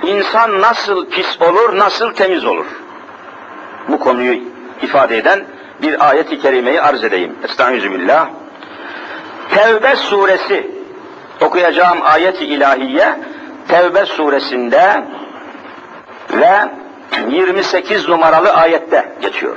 İnsan 0.02 0.60
nasıl 0.60 1.06
pis 1.10 1.42
olur, 1.42 1.78
nasıl 1.78 2.12
temiz 2.12 2.44
olur? 2.44 2.66
Bu 3.88 3.98
konuyu 3.98 4.40
ifade 4.82 5.18
eden 5.18 5.44
bir 5.82 6.08
ayet-i 6.08 6.38
kerimeyi 6.38 6.80
arz 6.80 7.04
edeyim. 7.04 7.36
Estağfirullah. 7.44 8.28
Tevbe 9.50 9.96
suresi 9.96 10.70
okuyacağım 11.40 11.98
ayet-i 12.02 12.44
ilahiye 12.44 13.14
Tevbe 13.68 14.06
suresinde 14.06 15.04
ve 16.32 16.68
28 17.28 18.08
numaralı 18.08 18.52
ayette 18.52 19.12
geçiyor. 19.22 19.56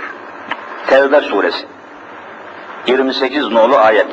Tevbe 0.88 1.22
suresi. 1.22 1.65
28 2.88 3.48
nolu 3.51 3.77
ayet. 3.77 4.07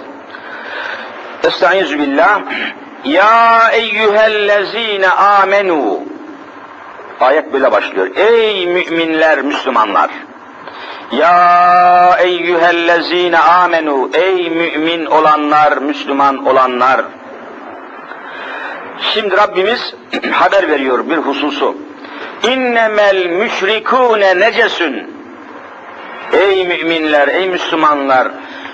Estaizu 1.45 1.99
billah. 1.99 2.41
Ya 3.05 3.71
eyyühellezine 3.73 5.09
amenu. 5.09 6.01
Ayet 7.21 7.53
böyle 7.53 7.73
başlıyor. 7.73 8.11
Ey 8.17 8.67
müminler, 8.67 9.43
Müslümanlar. 9.43 10.11
Ya 11.13 12.17
eyyühellezine 12.21 13.39
amenu. 13.39 14.11
Ey 14.15 14.51
mümin 14.51 15.07
olanlar, 15.07 15.79
Müslüman 15.79 16.47
olanlar. 16.47 17.01
Şimdi 19.01 19.37
Rabbimiz 19.37 19.95
haber 20.33 20.69
veriyor 20.69 21.11
bir 21.11 21.17
hususu. 21.17 21.77
İnnemel 22.43 23.27
müşrikûne 23.27 24.41
necesün. 24.41 25.21
Ey 26.33 26.67
müminler, 26.67 27.29
ey 27.29 27.49
Müslümanlar, 27.49 28.29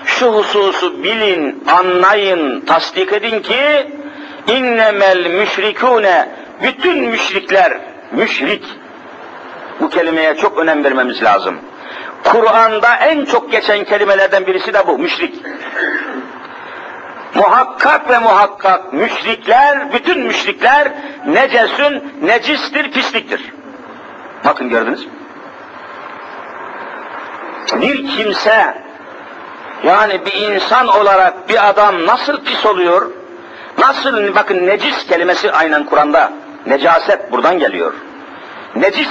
şu 0.05 0.27
hususu 0.27 1.03
bilin, 1.03 1.63
anlayın, 1.67 2.61
tasdik 2.61 3.13
edin 3.13 3.39
ki 3.41 3.87
innemel 4.47 5.25
müşrikûne 5.25 6.29
bütün 6.61 7.03
müşrikler, 7.03 7.77
müşrik 8.11 8.63
bu 9.79 9.89
kelimeye 9.89 10.35
çok 10.35 10.57
önem 10.57 10.83
vermemiz 10.83 11.23
lazım. 11.23 11.57
Kur'an'da 12.23 12.95
en 12.95 13.25
çok 13.25 13.51
geçen 13.51 13.83
kelimelerden 13.83 14.47
birisi 14.47 14.73
de 14.73 14.87
bu, 14.87 14.97
müşrik. 14.97 15.35
Muhakkak 17.35 18.09
ve 18.09 18.19
muhakkak 18.19 18.93
müşrikler, 18.93 19.93
bütün 19.93 20.19
müşrikler 20.19 20.91
necesün, 21.27 22.03
necistir, 22.21 22.91
pisliktir. 22.91 23.53
Bakın 24.45 24.69
gördünüz 24.69 25.05
mü? 25.05 25.11
Bir 27.81 28.07
kimse, 28.07 28.83
yani 29.83 30.25
bir 30.25 30.33
insan 30.33 30.87
olarak 30.87 31.49
bir 31.49 31.69
adam 31.69 32.05
nasıl 32.05 32.43
pis 32.43 32.65
oluyor? 32.65 33.11
Nasıl, 33.77 34.35
bakın 34.35 34.67
necis 34.67 35.07
kelimesi 35.07 35.51
aynen 35.51 35.85
Kur'an'da. 35.85 36.31
Necaset 36.65 37.31
buradan 37.31 37.59
geliyor. 37.59 37.93
Necis. 38.75 39.09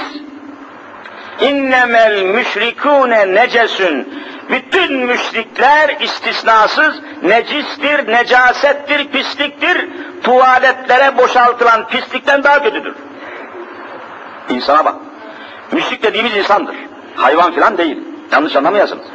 İnnemel 1.41 2.23
müşrikûne 2.23 3.35
necesün. 3.35 4.23
Bütün 4.49 4.93
müşrikler 4.93 5.95
istisnasız 5.99 6.95
necistir, 7.23 8.11
necasettir, 8.11 9.07
pisliktir. 9.07 9.87
Tuvaletlere 10.23 11.17
boşaltılan 11.17 11.87
pislikten 11.87 12.43
daha 12.43 12.63
kötüdür. 12.63 12.95
İnsana 14.49 14.85
bak. 14.85 14.95
Müşrik 15.71 16.03
dediğimiz 16.03 16.37
insandır. 16.37 16.75
Hayvan 17.15 17.51
filan 17.51 17.77
değil. 17.77 17.99
Yanlış 18.31 18.55
anlamayasınız. 18.55 19.05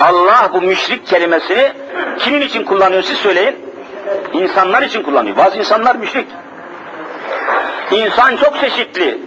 Allah 0.00 0.50
bu 0.52 0.60
müşrik 0.62 1.06
kelimesini 1.06 1.72
kimin 2.18 2.40
için 2.40 2.64
kullanıyor 2.64 3.02
siz 3.02 3.18
söyleyin. 3.18 3.56
İnsanlar 4.32 4.82
için 4.82 5.02
kullanıyor. 5.02 5.36
Bazı 5.36 5.58
insanlar 5.58 5.96
müşrik. 5.96 6.26
İnsan 7.90 8.36
çok 8.36 8.60
çeşitli. 8.60 9.18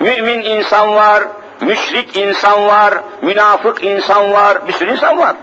Mümin 0.00 0.40
insan 0.40 0.94
var, 0.94 1.22
müşrik 1.60 2.16
insan 2.16 2.66
var, 2.66 2.94
münafık 3.22 3.84
insan 3.84 4.32
var, 4.32 4.68
bir 4.68 4.72
sürü 4.72 4.92
insan 4.92 5.18
var. 5.18 5.36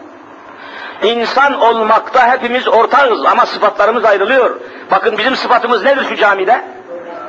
İnsan 1.04 1.62
olmakta 1.62 2.32
hepimiz 2.32 2.68
ortağız 2.68 3.26
ama 3.26 3.46
sıfatlarımız 3.46 4.06
ayrılıyor. 4.06 4.60
Bakın 4.92 5.18
bizim 5.18 5.36
sıfatımız 5.36 5.84
nedir 5.84 6.06
şu 6.10 6.16
camide? 6.16 6.62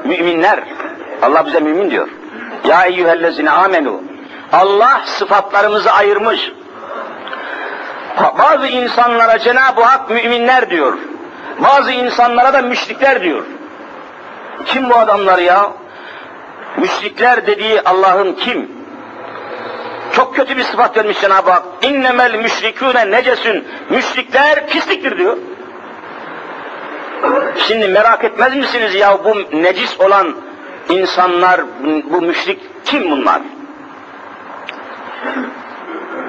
Müminler. 0.05 0.61
Allah 1.23 1.47
bize 1.47 1.61
mümin 1.61 1.91
diyor. 1.91 2.09
Ya 2.69 2.85
eyyühellezine 2.85 3.51
amenu. 3.51 4.03
Allah 4.53 5.01
sıfatlarımızı 5.05 5.93
ayırmış. 5.93 6.53
Bazı 8.39 8.67
insanlara 8.67 9.39
Cenab-ı 9.39 9.83
Hak 9.83 10.11
müminler 10.11 10.71
diyor. 10.71 10.99
Bazı 11.59 11.93
insanlara 11.93 12.53
da 12.53 12.63
müşrikler 12.63 13.23
diyor. 13.23 13.45
Kim 14.67 14.91
bu 14.91 14.97
adamlar 14.97 15.39
ya? 15.39 15.71
Müşrikler 16.77 17.47
dediği 17.47 17.81
Allah'ın 17.81 18.33
kim? 18.33 18.71
Çok 20.13 20.37
kötü 20.37 20.57
bir 20.57 20.63
sıfat 20.63 20.97
vermiş 20.97 21.21
Cenab-ı 21.21 21.51
Hak. 21.51 21.63
İnnemel 21.83 22.35
müşrikûne 22.35 23.11
necesün. 23.11 23.65
Müşrikler 23.91 24.67
pisliktir 24.67 25.19
diyor. 25.19 25.37
Şimdi 27.57 27.89
merak 27.89 28.25
etmez 28.25 28.57
misiniz 28.57 28.95
ya 28.95 29.25
bu 29.25 29.63
necis 29.63 30.01
olan 30.01 30.35
insanlar, 30.89 31.61
bu 32.11 32.23
müşrik 32.23 32.61
kim 32.85 33.11
bunlar? 33.11 33.43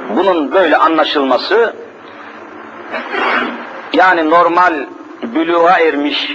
Bunun 0.09 0.51
böyle 0.51 0.77
anlaşılması 0.77 1.73
yani 3.93 4.29
normal 4.29 4.73
büluğa 5.23 5.79
ermiş, 5.79 6.31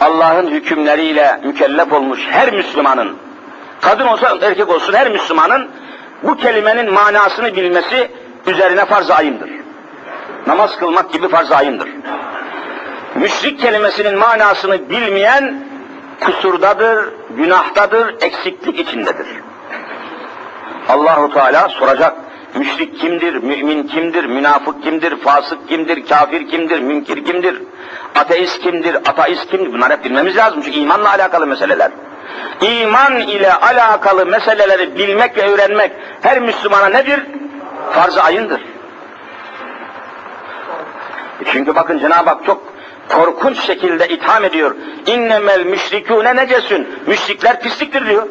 Allah'ın 0.00 0.46
hükümleriyle 0.50 1.40
mükellef 1.44 1.92
olmuş 1.92 2.20
her 2.30 2.52
Müslümanın, 2.52 3.16
kadın 3.80 4.06
olsa 4.06 4.38
erkek 4.42 4.68
olsun 4.68 4.94
her 4.94 5.10
Müslümanın 5.10 5.70
bu 6.22 6.36
kelimenin 6.36 6.92
manasını 6.92 7.56
bilmesi 7.56 8.10
üzerine 8.46 8.84
farz-ı 8.84 9.14
ayındır. 9.14 9.50
Namaz 10.46 10.76
kılmak 10.78 11.12
gibi 11.12 11.28
farz-ı 11.28 11.56
ayındır. 11.56 11.88
Müşrik 13.14 13.60
kelimesinin 13.60 14.18
manasını 14.18 14.90
bilmeyen 14.90 15.64
kusurdadır, 16.20 17.08
günahtadır, 17.36 18.14
eksiklik 18.20 18.78
içindedir. 18.78 19.26
Allahu 20.88 21.32
Teala 21.32 21.68
soracak. 21.68 22.16
Müşrik 22.54 23.00
kimdir, 23.00 23.34
mümin 23.34 23.82
kimdir, 23.82 24.24
münafık 24.24 24.82
kimdir, 24.82 25.16
fasık 25.16 25.68
kimdir, 25.68 26.06
kafir 26.06 26.48
kimdir, 26.48 26.80
münkir 26.80 27.24
kimdir, 27.24 27.62
ateist 28.14 28.62
kimdir, 28.62 28.94
ateist 28.94 29.50
kimdir? 29.50 29.72
Bunlar 29.72 29.92
hep 29.92 30.04
bilmemiz 30.04 30.36
lazım 30.36 30.62
çünkü 30.64 30.78
imanla 30.78 31.08
alakalı 31.08 31.46
meseleler. 31.46 31.90
İman 32.60 33.20
ile 33.20 33.54
alakalı 33.54 34.26
meseleleri 34.26 34.98
bilmek 34.98 35.36
ve 35.36 35.42
öğrenmek 35.42 35.92
her 36.22 36.40
Müslümana 36.40 36.88
nedir? 36.88 37.20
Farz-ı 37.92 38.22
ayındır. 38.22 38.62
Çünkü 41.44 41.74
bakın 41.74 41.98
Cenab-ı 41.98 42.30
Hak 42.30 42.44
çok 42.46 42.62
korkunç 43.08 43.60
şekilde 43.60 44.08
itham 44.08 44.44
ediyor. 44.44 44.74
İnnemel 45.06 45.66
müşrikûne 45.66 46.36
necesün. 46.36 46.88
Müşrikler 47.06 47.60
pisliktir 47.60 48.06
diyor. 48.06 48.26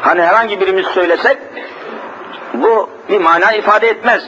Hani 0.00 0.22
herhangi 0.22 0.60
birimiz 0.60 0.86
söylesek 0.86 1.38
Bu 2.54 2.90
bir 3.08 3.20
mana 3.20 3.52
ifade 3.52 3.88
etmez. 3.88 4.22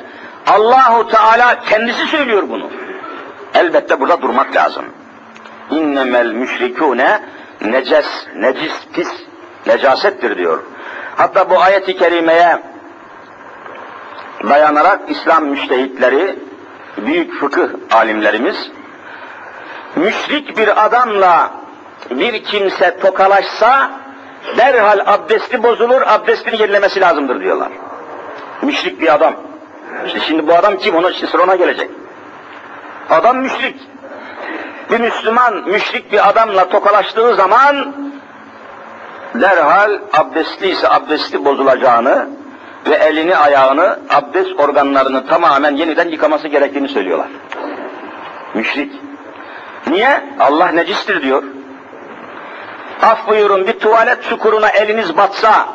Allahu 0.46 1.08
Teala 1.08 1.60
kendisi 1.60 2.06
söylüyor 2.06 2.42
bunu. 2.48 2.70
Elbette 3.54 4.00
burada 4.00 4.22
durmak 4.22 4.56
lazım. 4.56 4.84
İnnemel 5.70 6.32
müşrikûne 6.32 7.20
neces, 7.60 8.06
necis, 8.36 8.72
pis, 8.92 9.08
necasettir 9.66 10.38
diyor. 10.38 10.62
Hatta 11.16 11.50
bu 11.50 11.60
ayeti 11.60 11.96
kerimeye 11.96 12.62
dayanarak 14.48 15.00
İslam 15.08 15.44
müştehitleri, 15.44 16.38
büyük 16.96 17.34
fıkıh 17.40 17.68
alimlerimiz, 17.92 18.70
müşrik 19.96 20.56
bir 20.58 20.84
adamla 20.86 21.50
bir 22.10 22.44
kimse 22.44 22.98
tokalaşsa 22.98 23.90
derhal 24.56 25.00
abdesti 25.06 25.62
bozulur, 25.62 26.02
abdestini 26.06 26.62
yenilemesi 26.62 27.00
lazımdır 27.00 27.40
diyorlar. 27.40 27.68
Müşrik 28.62 29.00
bir 29.00 29.14
adam. 29.14 29.34
İşte 30.06 30.20
şimdi 30.20 30.46
bu 30.46 30.54
adam 30.54 30.76
kim? 30.76 30.94
Ona, 30.94 31.12
sıra 31.12 31.42
ona 31.42 31.56
gelecek. 31.56 31.90
Adam 33.10 33.38
müşrik. 33.38 33.76
Bir 34.90 35.00
Müslüman 35.00 35.54
müşrik 35.68 36.12
bir 36.12 36.28
adamla 36.28 36.68
tokalaştığı 36.68 37.34
zaman 37.34 37.94
derhal 39.34 39.98
abdestli 40.12 40.68
ise 40.68 40.88
abdesti 40.88 41.44
bozulacağını 41.44 42.28
ve 42.86 42.94
elini 42.94 43.36
ayağını 43.36 43.98
abdest 44.10 44.60
organlarını 44.60 45.26
tamamen 45.26 45.76
yeniden 45.76 46.08
yıkaması 46.08 46.48
gerektiğini 46.48 46.88
söylüyorlar. 46.88 47.28
Müşrik. 48.54 48.92
Niye? 49.86 50.24
Allah 50.40 50.68
necistir 50.68 51.22
diyor. 51.22 51.42
Af 53.02 53.28
buyurun 53.28 53.66
bir 53.66 53.78
tuvalet 53.78 54.22
çukuruna 54.22 54.68
eliniz 54.68 55.16
batsa 55.16 55.68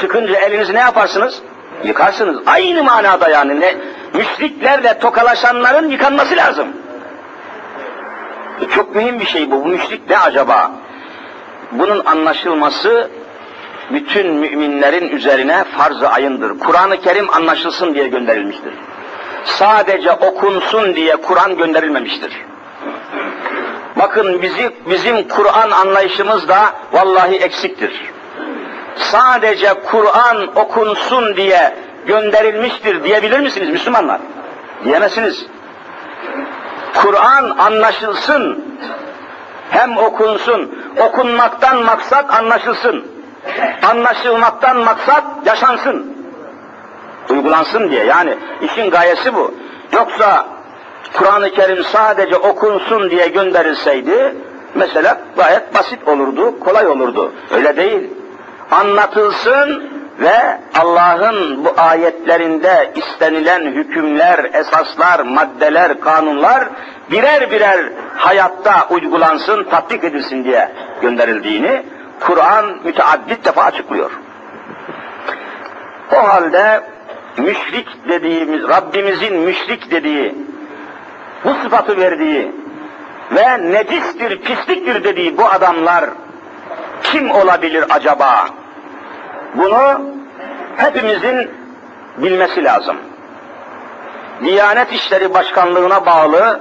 çıkınca 0.00 0.40
elinizi 0.40 0.74
ne 0.74 0.80
yaparsınız? 0.80 1.42
Yıkarsınız. 1.84 2.42
Aynı 2.46 2.84
manada 2.84 3.28
yani. 3.28 3.60
Ne? 3.60 3.76
Müşriklerle 4.14 4.98
tokalaşanların 4.98 5.90
yıkanması 5.90 6.36
lazım. 6.36 6.68
Çok 8.68 8.96
mühim 8.96 9.20
bir 9.20 9.26
şey 9.26 9.50
bu. 9.50 9.64
Bu 9.64 9.68
müşrik 9.68 10.10
ne 10.10 10.18
acaba? 10.18 10.72
Bunun 11.72 12.04
anlaşılması 12.04 13.10
bütün 13.90 14.26
müminlerin 14.34 15.08
üzerine 15.08 15.64
farz-ı 15.64 16.08
ayındır. 16.08 16.58
Kur'an-ı 16.58 17.00
Kerim 17.00 17.34
anlaşılsın 17.34 17.94
diye 17.94 18.08
gönderilmiştir. 18.08 18.72
Sadece 19.44 20.12
okunsun 20.12 20.94
diye 20.94 21.16
Kur'an 21.16 21.56
gönderilmemiştir. 21.56 22.32
Bakın 23.96 24.42
bizi, 24.42 24.70
bizim 24.90 25.28
Kur'an 25.28 25.70
anlayışımız 25.70 26.48
da 26.48 26.72
vallahi 26.92 27.36
eksiktir. 27.36 28.10
Sadece 28.96 29.74
Kur'an 29.74 30.58
okunsun 30.58 31.36
diye 31.36 31.74
gönderilmiştir 32.06 33.04
diyebilir 33.04 33.40
misiniz 33.40 33.68
Müslümanlar? 33.68 34.20
Diyemezsiniz. 34.84 35.46
Kur'an 36.94 37.50
anlaşılsın, 37.58 38.64
hem 39.70 39.96
okunsun, 39.96 40.78
okunmaktan 41.00 41.82
maksat 41.82 42.34
anlaşılsın, 42.34 43.04
anlaşılmaktan 43.90 44.76
maksat 44.76 45.24
yaşansın, 45.46 46.16
uygulansın 47.30 47.90
diye. 47.90 48.04
Yani 48.04 48.34
işin 48.62 48.90
gayesi 48.90 49.34
bu. 49.34 49.54
Yoksa 49.92 50.46
Kur'an-ı 51.12 51.50
Kerim 51.50 51.84
sadece 51.84 52.36
okunsun 52.36 53.10
diye 53.10 53.28
gönderilseydi, 53.28 54.34
mesela 54.74 55.20
gayet 55.36 55.74
basit 55.74 56.08
olurdu, 56.08 56.60
kolay 56.60 56.86
olurdu. 56.86 57.32
Öyle 57.50 57.76
değil. 57.76 58.10
Anlatılsın 58.70 59.90
ve 60.20 60.58
Allah'ın 60.80 61.64
bu 61.64 61.74
ayetlerinde 61.76 62.92
istenilen 62.94 63.64
hükümler, 63.64 64.50
esaslar, 64.52 65.20
maddeler, 65.20 66.00
kanunlar 66.00 66.68
birer 67.10 67.50
birer 67.50 67.80
hayatta 68.16 68.86
uygulansın, 68.90 69.64
tatbik 69.64 70.04
edilsin 70.04 70.44
diye 70.44 70.68
gönderildiğini 71.02 71.82
Kur'an 72.20 72.76
müteaddit 72.84 73.44
defa 73.44 73.62
açıklıyor. 73.62 74.10
O 76.12 76.28
halde 76.28 76.80
müşrik 77.36 78.08
dediğimiz, 78.08 78.68
Rabbimizin 78.68 79.36
müşrik 79.36 79.90
dediği, 79.90 80.34
bu 81.44 81.54
sıfatı 81.62 81.96
verdiği 81.96 82.52
ve 83.32 83.72
necistir, 83.72 84.40
pisliktir 84.40 85.04
dediği 85.04 85.38
bu 85.38 85.46
adamlar 85.46 86.04
kim 87.02 87.30
olabilir 87.30 87.84
acaba? 87.90 88.46
Bunu 89.54 90.00
hepimizin 90.76 91.50
bilmesi 92.18 92.64
lazım. 92.64 92.96
Diyanet 94.44 94.92
İşleri 94.92 95.34
Başkanlığı'na 95.34 96.06
bağlı 96.06 96.60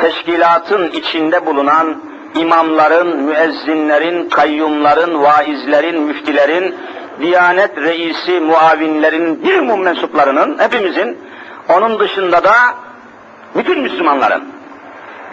teşkilatın 0.00 0.90
içinde 0.90 1.46
bulunan 1.46 1.96
imamların, 2.34 3.16
müezzinlerin, 3.16 4.28
kayyumların, 4.28 5.22
vaizlerin, 5.22 6.02
müftilerin, 6.02 6.74
Diyanet 7.20 7.78
reisi, 7.78 8.40
muavinlerin, 8.40 9.44
bir 9.44 9.58
umum 9.58 9.82
mensuplarının, 9.82 10.58
hepimizin, 10.58 11.18
onun 11.68 11.98
dışında 11.98 12.44
da 12.44 12.54
bütün 13.54 13.82
Müslümanların, 13.82 14.42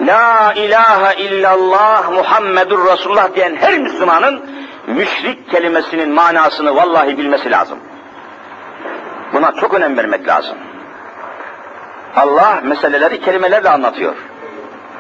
La 0.02 0.54
ilahe 0.56 1.21
illallah 1.21 2.12
Muhammedur 2.12 2.91
Resulullah 2.91 3.36
diyen 3.36 3.56
her 3.56 3.78
Müslümanın 3.80 4.41
müşrik 4.88 5.52
kelimesinin 5.52 6.10
manasını 6.10 6.76
vallahi 6.76 7.17
bilmesi 7.17 7.52
lazım. 7.52 7.80
Buna 9.34 9.52
çok 9.52 9.74
önem 9.74 9.98
vermek 9.98 10.28
lazım. 10.28 10.58
Allah 12.15 12.60
meseleleri 12.63 13.21
kelimelerle 13.21 13.69
anlatıyor. 13.69 14.15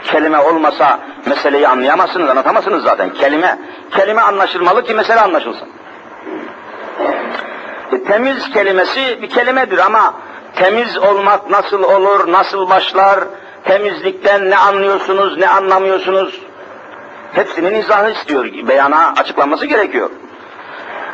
Kelime 0.03 0.39
olmasa 0.39 0.99
meseleyi 1.25 1.67
anlayamazsınız, 1.67 2.29
anlatamazsınız 2.29 2.83
zaten. 2.83 3.09
Kelime, 3.09 3.59
kelime 3.91 4.21
anlaşılmalı 4.21 4.83
ki 4.83 4.93
mesele 4.93 5.21
anlaşılsın. 5.21 5.67
E, 7.91 8.03
temiz 8.03 8.49
kelimesi 8.49 9.21
bir 9.21 9.29
kelimedir 9.29 9.77
ama 9.77 10.13
temiz 10.55 10.97
olmak 10.97 11.49
nasıl 11.49 11.83
olur, 11.83 12.31
nasıl 12.31 12.69
başlar, 12.69 13.19
temizlikten 13.63 14.49
ne 14.49 14.57
anlıyorsunuz, 14.57 15.37
ne 15.37 15.49
anlamıyorsunuz, 15.49 16.41
hepsinin 17.35 17.75
izahı 17.75 18.11
istiyor, 18.11 18.45
beyana 18.67 19.13
açıklanması 19.17 19.65
gerekiyor. 19.65 20.09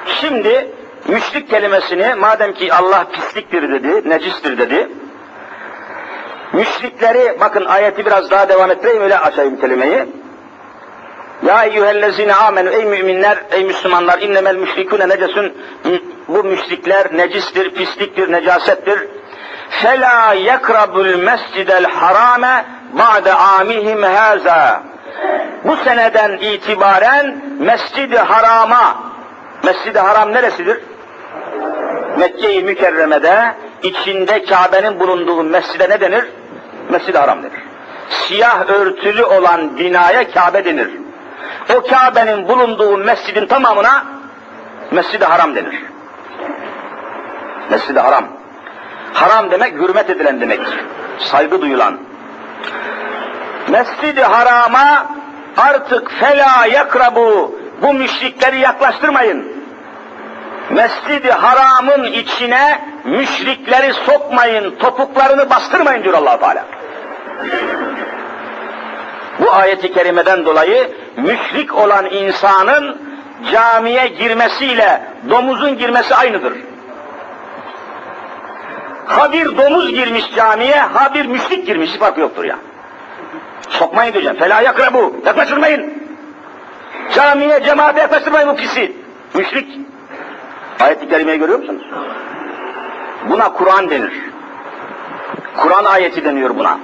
Şimdi 0.05 0.69
müşrik 1.07 1.49
kelimesini 1.49 2.15
madem 2.15 2.53
ki 2.53 2.73
Allah 2.73 3.07
pisliktir 3.11 3.71
dedi, 3.71 4.09
necistir 4.09 4.57
dedi, 4.57 4.87
müşrikleri, 6.53 7.37
bakın 7.39 7.65
ayeti 7.65 8.05
biraz 8.05 8.31
daha 8.31 8.49
devam 8.49 8.71
ettireyim 8.71 9.03
öyle 9.03 9.19
açayım 9.19 9.61
kelimeyi. 9.61 10.05
Ya 11.45 11.63
eyyühellezine 11.63 12.35
amenü 12.35 12.69
ey 12.69 12.85
müminler, 12.85 13.37
ey 13.51 13.63
Müslümanlar 13.63 14.19
innemel 14.19 14.55
müşrikune 14.55 15.09
necesun 15.09 15.53
bu 16.27 16.43
müşrikler 16.43 17.17
necistir, 17.17 17.73
pisliktir, 17.73 18.31
necasettir. 18.31 19.07
Fela 19.69 20.33
yakrabul 20.33 21.15
mescidel 21.15 21.85
harame 21.85 22.65
ba'de 22.93 23.33
amihim 23.33 24.03
haza. 24.03 24.90
Bu 25.63 25.75
seneden 25.75 26.37
itibaren 26.37 27.41
Mescid-i 27.59 28.17
Haram'a, 28.17 28.97
Mescid-i 29.63 29.99
Haram 29.99 30.33
neresidir? 30.33 30.79
Mekke-i 32.17 32.63
Mükerreme'de 32.63 33.55
içinde 33.83 34.45
Kabe'nin 34.45 34.99
bulunduğu 34.99 35.43
mescide 35.43 35.89
ne 35.89 36.01
denir? 36.01 36.25
Mescid-i 36.89 37.17
Haram 37.17 37.43
denir. 37.43 37.63
Siyah 38.09 38.69
örtülü 38.69 39.23
olan 39.23 39.77
binaya 39.77 40.31
Kabe 40.31 40.65
denir. 40.65 40.89
O 41.75 41.81
Kabe'nin 41.81 42.47
bulunduğu 42.47 42.97
mescidin 42.97 43.45
tamamına 43.45 44.03
Mescid-i 44.91 45.25
Haram 45.25 45.55
denir. 45.55 45.83
Mescid-i 47.69 47.99
Haram. 47.99 48.25
Haram 49.13 49.51
demek 49.51 49.73
hürmet 49.73 50.09
edilen 50.09 50.41
demektir. 50.41 50.79
Saygı 51.19 51.61
duyulan. 51.61 51.97
Mescid-i 53.67 54.23
Haram'a 54.23 55.20
artık 55.57 56.11
fela 56.11 56.65
yakrabu 56.65 57.55
bu 57.81 57.93
müşrikleri 57.93 58.59
yaklaştırmayın. 58.59 59.61
Mescid-i 60.69 61.31
Haram'ın 61.31 62.03
içine 62.03 62.81
müşrikleri 63.05 63.93
sokmayın, 63.93 64.75
topuklarını 64.75 65.49
bastırmayın 65.49 66.03
diyor 66.03 66.13
allah 66.13 66.39
Teala. 66.39 66.65
Bu 69.39 69.51
ayeti 69.51 69.93
kerimeden 69.93 70.45
dolayı 70.45 70.91
müşrik 71.17 71.77
olan 71.77 72.05
insanın 72.05 73.01
camiye 73.51 74.07
girmesiyle 74.07 75.01
domuzun 75.29 75.77
girmesi 75.77 76.15
aynıdır. 76.15 76.53
Ha 79.05 79.31
bir 79.31 79.57
domuz 79.57 79.91
girmiş 79.93 80.35
camiye, 80.35 80.79
ha 80.79 81.13
bir 81.13 81.25
müşrik 81.25 81.67
girmiş, 81.67 81.91
farkı 81.91 82.19
yoktur 82.19 82.43
ya. 82.43 82.55
Sokmayın 83.71 84.13
diyeceğim. 84.13 84.37
Fela 84.37 84.61
yakrabu. 84.61 85.15
Yaklaştırmayın. 85.25 85.93
Camiye, 87.15 87.63
cemaate 87.63 88.01
yaklaştırmayın 88.01 88.49
bu 88.49 88.55
pisi. 88.55 88.91
Müşrik. 89.33 89.79
Ayet-i 90.79 91.09
Kerime'yi 91.09 91.39
görüyor 91.39 91.59
musunuz? 91.59 91.81
Buna 93.29 93.53
Kur'an 93.53 93.89
denir. 93.89 94.13
Kur'an 95.57 95.85
ayeti 95.85 96.25
deniyor 96.25 96.55
buna. 96.55 96.79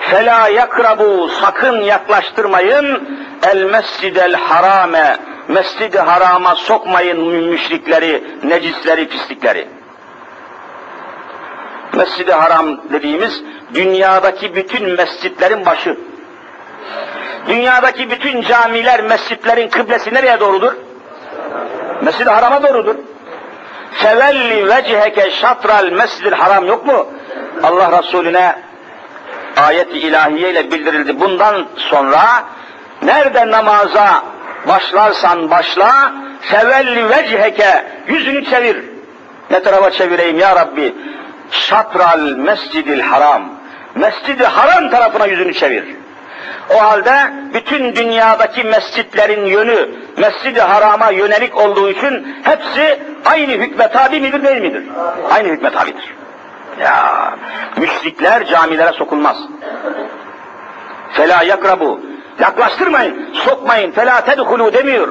Fela 0.00 0.48
yakrabu 0.48 1.28
sakın 1.28 1.80
yaklaştırmayın 1.80 3.08
el 3.42 3.64
mescidel 3.64 4.34
harame 4.34 5.16
mescidi 5.48 5.98
harama 5.98 6.54
sokmayın 6.54 7.20
müşrikleri, 7.50 8.24
necisleri, 8.44 9.08
pislikleri. 9.08 9.68
Mescidi 12.02 12.32
haram 12.32 12.80
dediğimiz 12.92 13.42
dünyadaki 13.74 14.54
bütün 14.54 14.90
mescitlerin 14.90 15.66
başı. 15.66 15.96
Dünyadaki 17.46 18.10
bütün 18.10 18.42
camiler, 18.42 19.02
mescitlerin 19.02 19.68
kıblesi 19.68 20.14
nereye 20.14 20.40
doğrudur? 20.40 20.72
Mescid-i 22.02 22.30
Haram'a 22.30 22.62
doğrudur. 22.62 22.94
Fevelli 23.92 24.68
vecheke 24.68 25.30
şatral 25.30 25.92
mescidil 25.92 26.32
haram 26.32 26.66
yok 26.66 26.86
mu? 26.86 27.06
Allah 27.62 27.98
Resulüne 27.98 28.56
ayet-i 29.56 29.98
ilahiye 29.98 30.50
ile 30.50 30.70
bildirildi. 30.70 31.20
Bundan 31.20 31.66
sonra 31.76 32.22
nerede 33.02 33.50
namaza 33.50 34.22
başlarsan 34.68 35.50
başla, 35.50 36.12
fevelli 36.40 37.10
vecheke 37.10 37.84
yüzünü 38.08 38.44
çevir. 38.44 38.84
Ne 39.50 39.62
tarafa 39.62 39.90
çevireyim 39.90 40.38
ya 40.38 40.56
Rabbi? 40.56 40.94
Şatral 41.52 42.20
mescidil 42.20 43.00
haram. 43.00 43.42
Mescidi 43.94 44.44
haram 44.44 44.90
tarafına 44.90 45.26
yüzünü 45.26 45.54
çevir. 45.54 45.84
O 46.70 46.82
halde 46.82 47.32
bütün 47.54 47.96
dünyadaki 47.96 48.64
mescitlerin 48.64 49.46
yönü 49.46 49.88
Mescid-i 50.16 50.60
Haram'a 50.60 51.10
yönelik 51.10 51.56
olduğu 51.56 51.90
için 51.90 52.36
hepsi 52.42 52.98
aynı 53.24 53.52
hükme 53.52 53.88
tabi 53.88 54.20
midir 54.20 54.44
değil 54.44 54.62
midir? 54.62 54.84
Aynı 55.30 55.48
hükme 55.48 55.70
tabidir. 55.70 56.14
Ya 56.80 57.34
müşrikler 57.76 58.46
camilere 58.46 58.92
sokulmaz. 58.92 59.36
Fela 61.12 61.42
yakrabu. 61.42 62.00
Yaklaştırmayın, 62.40 63.34
sokmayın. 63.34 63.90
Fela 63.90 64.24
tedhulu 64.24 64.72
demiyor. 64.72 65.08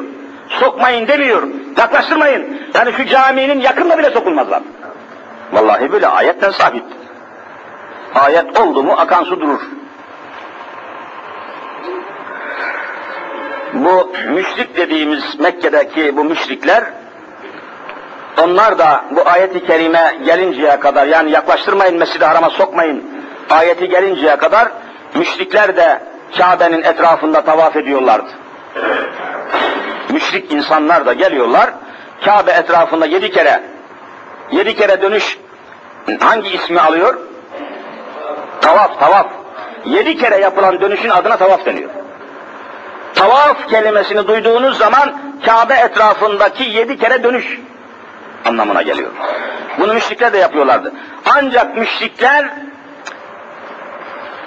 Sokmayın 0.50 1.08
demiyor. 1.08 1.44
Yaklaştırmayın. 1.78 2.62
Yani 2.74 2.94
şu 2.98 3.06
caminin 3.06 3.60
yakında 3.60 3.98
bile 3.98 4.10
sokulmazlar. 4.10 4.62
Vallahi 5.52 5.92
böyle 5.92 6.08
ayetten 6.08 6.52
sabit. 6.52 6.84
Ayet 8.16 8.60
oldu 8.60 8.84
mu 8.84 8.94
akan 8.94 9.24
su 9.24 9.42
durur. 9.42 9.62
bu 13.74 14.12
müşrik 14.28 14.78
dediğimiz 14.78 15.40
Mekke'deki 15.40 16.18
bu 16.18 16.24
müşrikler 16.24 16.84
onlar 18.44 18.80
da 18.80 19.06
bu 19.12 19.30
ayeti 19.30 19.66
kerime 19.66 20.18
gelinceye 20.26 20.80
kadar 20.80 21.08
yani 21.08 21.32
yaklaştırmayın 21.32 21.98
Mescid-i 21.98 22.26
Haram'a 22.26 22.50
sokmayın 22.50 23.04
ayeti 23.50 23.90
gelinceye 23.90 24.36
kadar 24.36 24.72
müşrikler 25.16 25.76
de 25.76 26.00
Kabe'nin 26.38 26.84
etrafında 26.84 27.42
tavaf 27.42 27.76
ediyorlardı. 27.76 28.30
Müşrik 30.10 30.52
insanlar 30.54 31.06
da 31.06 31.14
geliyorlar 31.14 31.70
Kabe 32.26 32.52
etrafında 32.52 33.06
yedi 33.06 33.32
kere 33.32 33.64
yedi 34.52 34.76
kere 34.76 35.02
dönüş 35.02 35.38
hangi 36.20 36.50
ismi 36.50 36.80
alıyor? 36.80 37.18
Tavaf, 38.62 39.00
tavaf. 39.00 39.28
Yedi 39.86 40.18
kere 40.18 40.38
yapılan 40.38 40.82
dönüşün 40.82 41.10
adına 41.10 41.38
tavaf 41.38 41.66
deniyor. 41.66 41.90
Tavaf 43.16 43.68
kelimesini 43.70 44.28
duyduğunuz 44.28 44.78
zaman 44.78 45.14
Kabe 45.46 45.74
etrafındaki 45.74 46.64
yedi 46.64 46.98
kere 46.98 47.24
dönüş 47.24 47.60
anlamına 48.46 48.82
geliyor. 48.82 49.12
Bunu 49.80 49.94
müşrikler 49.94 50.34
de 50.34 50.38
yapıyorlardı. 50.38 50.94
Ancak 51.36 51.78
müşrikler 51.78 52.46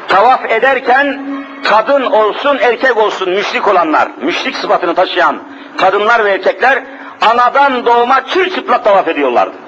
tavaf 0.09 0.51
ederken 0.51 1.23
kadın 1.65 2.03
olsun 2.03 2.59
erkek 2.61 2.97
olsun 2.97 3.31
müşrik 3.31 3.69
olanlar, 3.69 4.09
müşrik 4.23 4.57
sıfatını 4.57 4.95
taşıyan 4.95 5.39
kadınlar 5.77 6.25
ve 6.25 6.31
erkekler 6.31 6.83
anadan 7.21 7.87
doğma 7.87 8.27
çırçıplak 8.27 8.85
tavaf 8.85 9.09
ediyorlardı. 9.09 9.64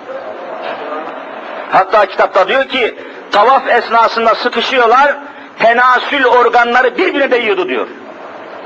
Hatta 1.71 2.07
kitapta 2.07 2.49
diyor 2.49 2.65
ki 2.65 2.95
tavaf 3.31 3.69
esnasında 3.69 4.35
sıkışıyorlar, 4.35 5.17
tenasül 5.59 6.25
organları 6.25 6.99
birbirine 6.99 7.31
değiyordu 7.31 7.69
diyor. 7.69 7.87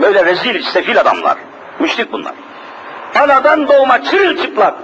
Böyle 0.02 0.24
rezil, 0.24 0.62
sefil 0.62 1.00
adamlar. 1.00 1.36
Müşrik 1.78 2.12
bunlar. 2.12 2.32
Anadan 3.14 3.68
doğma 3.68 4.02
çırılçıplak. 4.02 4.74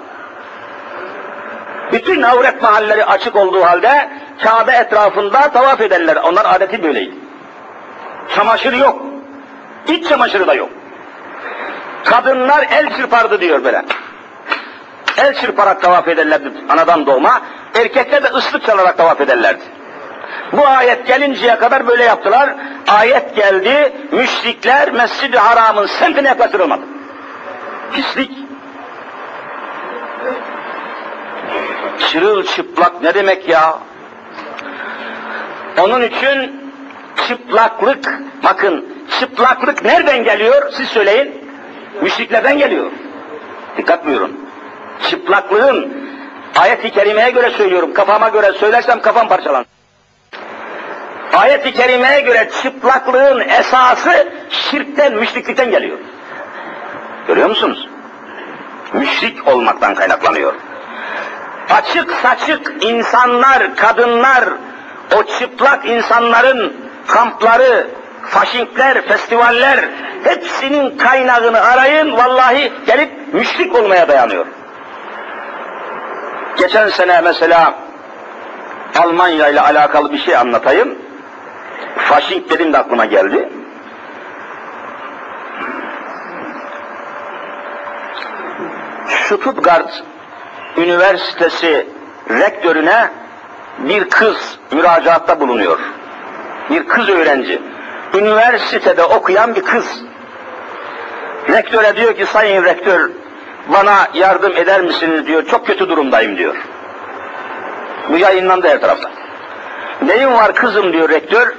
Bütün 1.93 2.23
avret 2.23 2.63
mahalleri 2.63 3.05
açık 3.05 3.37
olduğu 3.37 3.65
halde 3.65 4.09
Kabe 4.43 4.73
etrafında 4.73 5.53
tavaf 5.53 5.81
ederler. 5.81 6.17
Onlar 6.17 6.55
adeti 6.55 6.83
böyleydi. 6.83 7.15
Çamaşır 8.35 8.73
yok. 8.73 9.03
İç 9.89 10.09
çamaşırı 10.09 10.47
da 10.47 10.55
yok. 10.55 10.71
Kadınlar 12.05 12.67
el 12.71 12.97
çırpardı 12.97 13.41
diyor 13.41 13.65
böyle. 13.65 13.85
El 15.17 15.35
çırparak 15.35 15.83
tavaf 15.83 16.09
ederlerdi 16.09 16.53
anadan 16.69 17.07
doğma. 17.07 17.41
Erkekler 17.75 18.23
de 18.23 18.29
ıslık 18.29 18.67
çalarak 18.67 18.97
tavaf 18.97 19.21
ederlerdi. 19.21 19.63
Bu 20.53 20.67
ayet 20.67 21.07
gelinceye 21.07 21.59
kadar 21.59 21.87
böyle 21.87 22.05
yaptılar. 22.05 22.55
Ayet 22.89 23.37
geldi, 23.37 23.93
müşrikler 24.13 24.93
Mescid-i 24.93 25.39
Haram'ın 25.39 25.87
semtine 25.87 26.29
yaklaştırılmadı. 26.29 26.83
Pislik. 27.93 28.31
Çırılçıplak 31.99 33.03
ne 33.03 33.15
demek 33.15 33.49
ya? 33.49 33.79
Onun 35.79 36.03
için 36.03 36.61
çıplaklık, 37.29 38.21
bakın 38.45 38.87
çıplaklık 39.21 39.85
nereden 39.85 40.25
geliyor? 40.25 40.73
Siz 40.73 40.89
söyleyin. 40.89 41.35
Müşriklerden 42.03 42.59
geliyor. 42.59 42.91
Dikkat 43.77 44.07
buyurun. 44.07 44.46
Çıplaklığın 45.03 45.93
ayet-i 46.57 46.91
kerimeye 46.91 47.31
göre 47.31 47.51
söylüyorum. 47.51 47.95
Kafama 47.95 48.29
göre 48.29 48.53
söylersem 48.53 49.01
kafam 49.01 49.29
parçalanır. 49.29 49.67
Ayet-i 51.35 51.73
kerimeye 51.73 52.21
göre 52.21 52.49
çıplaklığın 52.63 53.41
esası 53.41 54.29
şirkten, 54.51 55.15
müşriklikten 55.15 55.71
geliyor. 55.71 55.99
Görüyor 57.27 57.49
musunuz? 57.49 57.89
Müşrik 58.93 59.49
olmaktan 59.49 59.95
kaynaklanıyor. 59.95 60.55
Açık 61.71 62.13
saçık 62.13 62.73
insanlar, 62.85 63.77
kadınlar, 63.77 64.45
o 65.17 65.23
çıplak 65.39 65.87
insanların 65.87 66.77
kampları, 67.07 67.87
faşinkler, 68.23 69.03
festivaller 69.09 69.89
hepsinin 70.25 70.99
kaynağını 70.99 71.61
arayın 71.61 72.17
vallahi 72.17 72.73
gelip 72.87 73.11
müşrik 73.35 73.75
olmaya 73.75 74.09
dayanıyor. 74.09 74.47
Geçen 76.59 76.89
sene 76.89 77.21
mesela 77.21 77.75
Almanya 78.99 79.49
ile 79.49 79.61
alakalı 79.61 80.13
bir 80.13 80.19
şey 80.19 80.37
anlatayım. 80.37 80.99
Faşink 81.97 82.51
dedim 82.51 82.73
de 82.73 82.79
aklıma 82.79 83.05
geldi. 83.05 83.49
Stuttgart 89.09 90.03
Üniversitesi 90.77 91.87
rektörüne 92.31 93.11
bir 93.79 94.11
kız 94.11 94.59
müracaatta 94.73 95.41
bulunuyor. 95.41 95.79
Bir 96.71 96.89
kız 96.89 97.09
öğrenci. 97.09 97.63
Üniversitede 98.15 99.05
okuyan 99.05 99.55
bir 99.55 99.63
kız. 99.63 100.03
Rektöre 101.49 101.97
diyor 101.97 102.17
ki 102.17 102.27
sayın 102.27 102.65
rektör 102.65 103.11
bana 103.69 104.09
yardım 104.15 104.57
eder 104.57 104.81
misiniz 104.81 105.27
diyor. 105.27 105.47
Çok 105.47 105.67
kötü 105.67 105.89
durumdayım 105.89 106.37
diyor. 106.37 106.57
Bu 108.11 108.19
yayınlandı 108.19 108.69
her 108.69 108.81
tarafta. 108.81 109.11
Neyim 110.03 110.35
var 110.35 110.55
kızım 110.55 110.93
diyor 110.93 111.09
rektör. 111.09 111.55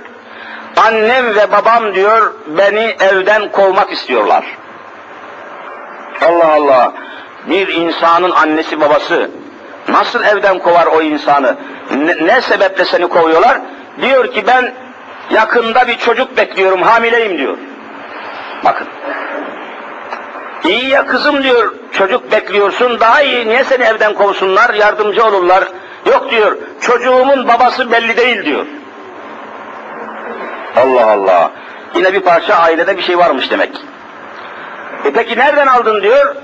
Annem 0.78 1.36
ve 1.36 1.52
babam 1.52 1.93
diyor 1.93 2.34
beni 2.48 2.96
evden 3.00 3.52
kovmak 3.52 3.91
istiyorlar. 3.91 4.46
Allah 6.22 6.54
Allah. 6.54 6.93
Bir 7.50 7.67
insanın 7.67 8.32
annesi 8.32 8.82
babası 8.82 9.30
nasıl 9.88 10.24
evden 10.24 10.60
kovar 10.60 10.86
o 10.86 11.02
insanı? 11.02 11.56
Ne, 11.96 12.28
ne 12.28 12.41
sebeple 12.41 12.86
seni 12.86 13.08
kovuyorlar? 13.08 13.58
Diyor 14.02 14.34
ki 14.34 14.43
ben 14.48 14.74
yakında 15.30 15.88
bir 15.88 15.98
çocuk 15.98 16.38
bekliyorum, 16.38 16.82
hamileyim 16.82 17.38
diyor. 17.38 17.58
Bakın. 18.65 18.88
İyi 20.67 20.89
ya 20.89 21.06
kızım 21.06 21.43
diyor, 21.43 21.73
çocuk 21.91 22.32
bekliyorsun, 22.32 22.99
daha 22.99 23.21
iyi, 23.21 23.47
niye 23.47 23.63
seni 23.63 23.84
evden 23.84 24.13
kovsunlar, 24.13 24.73
yardımcı 24.73 25.25
olurlar. 25.25 25.63
Yok 26.06 26.32
diyor, 26.32 26.58
çocuğumun 26.82 27.47
babası 27.47 27.91
belli 27.91 28.17
değil 28.17 28.45
diyor. 28.45 28.65
Allah 30.75 31.12
Allah. 31.12 31.51
Yine 31.95 32.13
bir 32.13 32.19
parça 32.19 32.56
ailede 32.56 32.97
bir 32.97 33.01
şey 33.01 33.17
varmış 33.17 33.51
demek. 33.51 33.69
E 35.06 35.12
peki 35.12 35.38
nereden 35.38 35.67
aldın 35.67 36.01
diyor? 36.01 36.36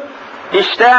İşte 0.53 0.93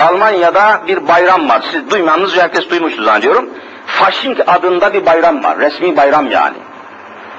Almanya'da 0.00 0.80
bir 0.86 1.08
bayram 1.08 1.48
var. 1.48 1.62
Siz 1.72 1.90
duymanız 1.90 2.36
herkes 2.36 2.70
duymuştur 2.70 3.02
zannediyorum. 3.02 3.50
Fasching 3.86 4.40
adında 4.46 4.92
bir 4.92 5.06
bayram 5.06 5.44
var. 5.44 5.58
Resmi 5.58 5.96
bayram 5.96 6.30
yani. 6.30 6.56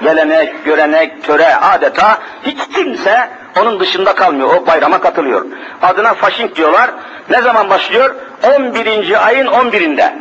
Gelenek, 0.02 0.64
görenek, 0.64 1.22
töre 1.22 1.56
adeta 1.56 2.18
hiç 2.42 2.58
kimse 2.74 3.28
onun 3.60 3.80
dışında 3.80 4.14
kalmıyor. 4.14 4.54
O 4.54 4.66
bayrama 4.66 5.00
katılıyor. 5.00 5.46
Adına 5.82 6.14
Fasching 6.14 6.56
diyorlar. 6.56 6.90
Ne 7.30 7.42
zaman 7.42 7.70
başlıyor? 7.70 8.14
11. 8.56 9.26
ayın 9.26 9.46
11'inde. 9.46 10.12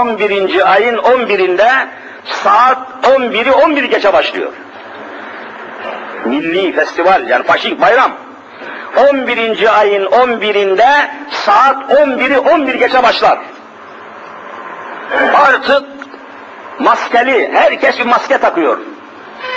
11. 0.00 0.72
ayın 0.72 0.96
11'inde 0.96 1.86
saat 2.24 2.78
11'i 3.02 3.52
11 3.52 3.84
geçe 3.84 4.12
başlıyor. 4.12 4.52
Milli 6.24 6.72
festival 6.72 7.28
yani 7.28 7.44
Fasching 7.44 7.80
bayram. 7.80 8.12
11. 9.10 9.78
ayın 9.80 10.06
11'inde 10.06 11.08
saat 11.30 11.92
11'i 11.92 12.38
11 12.38 12.74
geçe 12.74 13.02
başlar. 13.02 13.38
Artık 15.34 15.93
maskeli, 16.78 17.50
herkes 17.54 17.98
bir 17.98 18.04
maske 18.04 18.38
takıyor. 18.38 18.78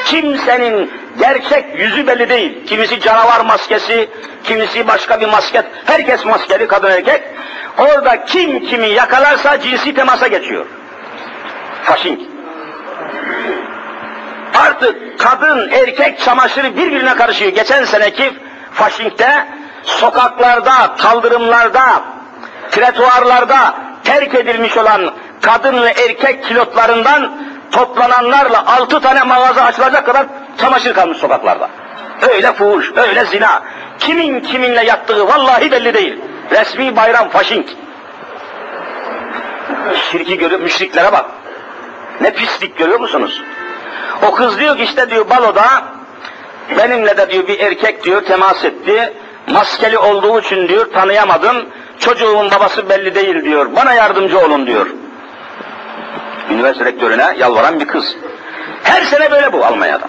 Kimsenin 0.05 0.91
gerçek 1.19 1.79
yüzü 1.79 2.07
belli 2.07 2.29
değil. 2.29 2.65
Kimisi 2.65 2.99
canavar 2.99 3.39
maskesi, 3.39 4.09
kimisi 4.43 4.87
başka 4.87 5.21
bir 5.21 5.27
maske. 5.27 5.63
Herkes 5.85 6.25
maskeli, 6.25 6.67
kadın 6.67 6.91
erkek. 6.91 7.23
Orada 7.77 8.25
kim 8.25 8.65
kimi 8.65 8.87
yakalarsa 8.87 9.61
cinsi 9.61 9.93
temasa 9.93 10.27
geçiyor. 10.27 10.65
Faşink. 11.83 12.19
Artık 14.67 15.19
kadın, 15.19 15.69
erkek 15.71 16.19
çamaşırı 16.19 16.77
birbirine 16.77 17.15
karışıyor. 17.15 17.51
Geçen 17.51 17.83
seneki 17.83 18.33
Faşink'te 18.73 19.47
sokaklarda, 19.83 20.95
kaldırımlarda, 20.97 22.03
tretuarlarda 22.71 23.75
terk 24.03 24.35
edilmiş 24.35 24.77
olan 24.77 25.11
kadın 25.41 25.81
ve 25.83 25.89
erkek 25.89 26.43
kilotlarından 26.43 27.31
toplananlarla 27.71 28.65
altı 28.65 28.99
tane 28.99 29.23
mağaza 29.23 29.63
açılacak 29.63 30.05
kadar 30.05 30.25
çamaşır 30.57 30.93
kalmış 30.93 31.17
sokaklarda. 31.17 31.69
Öyle 32.33 32.53
fuhuş, 32.53 32.91
öyle 32.95 33.25
zina. 33.25 33.63
Kimin 33.99 34.39
kiminle 34.39 34.83
yattığı 34.83 35.27
vallahi 35.27 35.71
belli 35.71 35.93
değil. 35.93 36.19
Resmi 36.51 36.95
bayram 36.95 37.29
faşink. 37.29 37.69
Şirki 40.11 40.37
görüyor, 40.37 40.59
müşriklere 40.59 41.11
bak. 41.11 41.25
Ne 42.21 42.33
pislik 42.33 42.77
görüyor 42.77 42.99
musunuz? 42.99 43.43
O 44.27 44.31
kız 44.31 44.59
diyor 44.59 44.77
ki 44.77 44.83
işte 44.83 45.09
diyor 45.09 45.29
baloda 45.29 45.83
benimle 46.77 47.17
de 47.17 47.29
diyor 47.29 47.47
bir 47.47 47.59
erkek 47.59 48.03
diyor 48.03 48.21
temas 48.21 48.65
etti. 48.65 49.13
Maskeli 49.47 49.97
olduğu 49.97 50.39
için 50.39 50.67
diyor 50.67 50.93
tanıyamadım. 50.93 51.65
Çocuğumun 51.99 52.51
babası 52.51 52.89
belli 52.89 53.15
değil 53.15 53.43
diyor. 53.43 53.75
Bana 53.75 53.93
yardımcı 53.93 54.39
olun 54.39 54.67
diyor. 54.67 54.87
Üniversite 56.49 56.85
rektörüne 56.85 57.35
yalvaran 57.37 57.79
bir 57.79 57.87
kız. 57.87 58.15
Her 58.83 59.01
sene 59.01 59.31
böyle 59.31 59.53
bu 59.53 59.65
Almanya'da. 59.65 60.07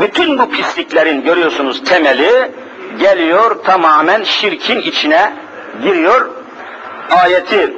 Bütün 0.00 0.38
bu 0.38 0.50
pisliklerin 0.50 1.24
görüyorsunuz 1.24 1.84
temeli 1.84 2.52
geliyor 2.98 3.64
tamamen 3.64 4.22
şirkin 4.22 4.80
içine 4.80 5.32
giriyor. 5.82 6.30
Ayeti 7.10 7.74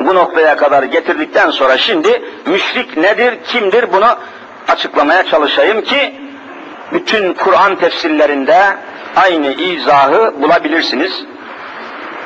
bu 0.00 0.14
noktaya 0.14 0.56
kadar 0.56 0.82
getirdikten 0.82 1.50
sonra 1.50 1.78
şimdi 1.78 2.22
müşrik 2.46 2.96
nedir, 2.96 3.38
kimdir 3.44 3.92
bunu 3.92 4.16
açıklamaya 4.68 5.26
çalışayım 5.26 5.82
ki 5.82 6.14
bütün 6.92 7.34
Kur'an 7.34 7.76
tefsirlerinde 7.76 8.76
aynı 9.16 9.52
izahı 9.52 10.42
bulabilirsiniz. 10.42 11.24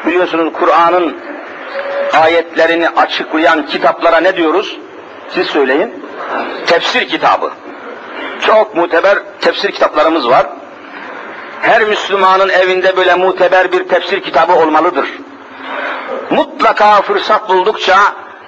Biliyorsunuz 0.07 0.53
Kur'an'ın 0.53 1.17
ayetlerini 2.13 2.89
açıklayan 2.89 3.67
kitaplara 3.67 4.21
ne 4.21 4.37
diyoruz? 4.37 4.79
Siz 5.31 5.47
söyleyin. 5.47 6.05
Tefsir 6.67 7.09
kitabı. 7.09 7.51
Çok 8.41 8.75
muteber 8.75 9.19
tefsir 9.41 9.73
kitaplarımız 9.73 10.29
var. 10.29 10.47
Her 11.61 11.83
Müslümanın 11.83 12.49
evinde 12.49 12.97
böyle 12.97 13.15
muteber 13.15 13.73
bir 13.73 13.89
tefsir 13.89 14.21
kitabı 14.21 14.53
olmalıdır. 14.53 15.09
Mutlaka 16.31 17.03
fırsat 17.03 17.49
buldukça 17.49 17.97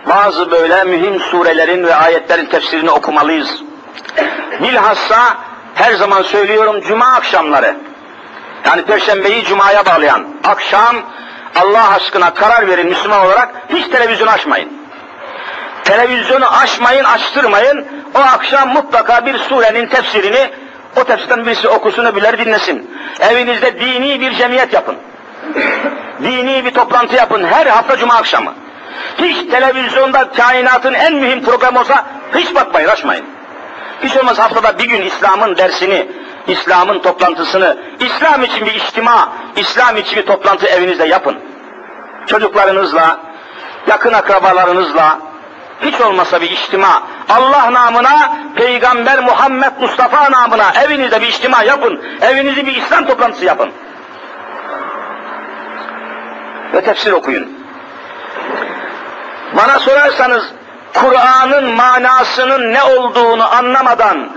bazı 0.09 0.50
böyle 0.50 0.85
mühim 0.85 1.20
surelerin 1.20 1.85
ve 1.85 1.94
ayetlerin 1.94 2.46
tefsirini 2.46 2.90
okumalıyız. 2.90 3.62
Bilhassa 4.62 5.37
her 5.74 5.94
zaman 5.94 6.22
söylüyorum 6.22 6.81
cuma 6.81 7.07
akşamları. 7.07 7.76
Yani 8.66 8.83
perşembeyi 8.83 9.44
cumaya 9.44 9.87
bağlayan 9.87 10.26
akşam 10.44 10.96
Allah 11.62 11.90
aşkına 11.94 12.34
karar 12.34 12.68
verin 12.68 12.88
Müslüman 12.88 13.26
olarak 13.26 13.54
hiç 13.68 13.88
televizyon 13.88 14.26
açmayın. 14.26 14.72
Televizyonu 15.84 16.46
açmayın, 16.46 17.04
açtırmayın. 17.04 17.86
O 18.14 18.18
akşam 18.18 18.68
mutlaka 18.68 19.26
bir 19.26 19.38
surenin 19.38 19.86
tefsirini 19.86 20.50
o 20.96 21.04
tefsirden 21.04 21.46
birisi 21.46 21.68
okusun 21.68 22.04
öbürleri 22.04 22.46
dinlesin. 22.46 22.90
Evinizde 23.20 23.80
dini 23.80 24.20
bir 24.20 24.34
cemiyet 24.34 24.72
yapın. 24.72 24.96
Dini 26.22 26.64
bir 26.64 26.70
toplantı 26.70 27.16
yapın 27.16 27.44
her 27.44 27.66
hafta 27.66 27.96
cuma 27.96 28.14
akşamı. 28.14 28.54
Hiç 29.18 29.50
televizyonda 29.50 30.30
kainatın 30.30 30.94
en 30.94 31.14
mühim 31.14 31.44
programı 31.44 31.80
olsa 31.80 32.06
hiç 32.34 32.54
bakmayın, 32.54 32.88
açmayın. 32.88 33.24
Hiç 34.02 34.16
olmaz 34.16 34.38
haftada 34.38 34.78
bir 34.78 34.84
gün 34.84 35.02
İslam'ın 35.02 35.56
dersini, 35.56 36.08
İslam'ın 36.48 36.98
toplantısını, 36.98 37.76
İslam 38.00 38.44
için 38.44 38.66
bir 38.66 38.74
içtima, 38.74 39.28
İslam 39.56 39.96
için 39.96 40.18
bir 40.18 40.26
toplantı 40.26 40.66
evinizde 40.66 41.04
yapın. 41.04 41.37
Çocuklarınızla, 42.26 43.20
yakın 43.87 44.12
akrabalarınızla, 44.12 45.18
hiç 45.82 46.00
olmasa 46.00 46.40
bir 46.40 46.50
içtima, 46.50 47.02
Allah 47.28 47.72
namına, 47.72 48.37
Peygamber 48.56 49.20
Muhammed 49.20 49.72
Mustafa 49.80 50.30
namına 50.30 50.72
evinizde 50.85 51.20
bir 51.20 51.26
içtima 51.26 51.62
yapın. 51.62 52.02
Evinizi 52.20 52.66
bir 52.66 52.76
İslam 52.76 53.06
toplantısı 53.06 53.44
yapın. 53.44 53.70
Ve 56.72 56.80
tefsir 56.80 57.12
okuyun. 57.12 57.66
Bana 59.56 59.78
sorarsanız 59.78 60.44
Kur'an'ın 60.94 61.64
manasının 61.64 62.74
ne 62.74 62.82
olduğunu 62.82 63.54
anlamadan 63.54 64.28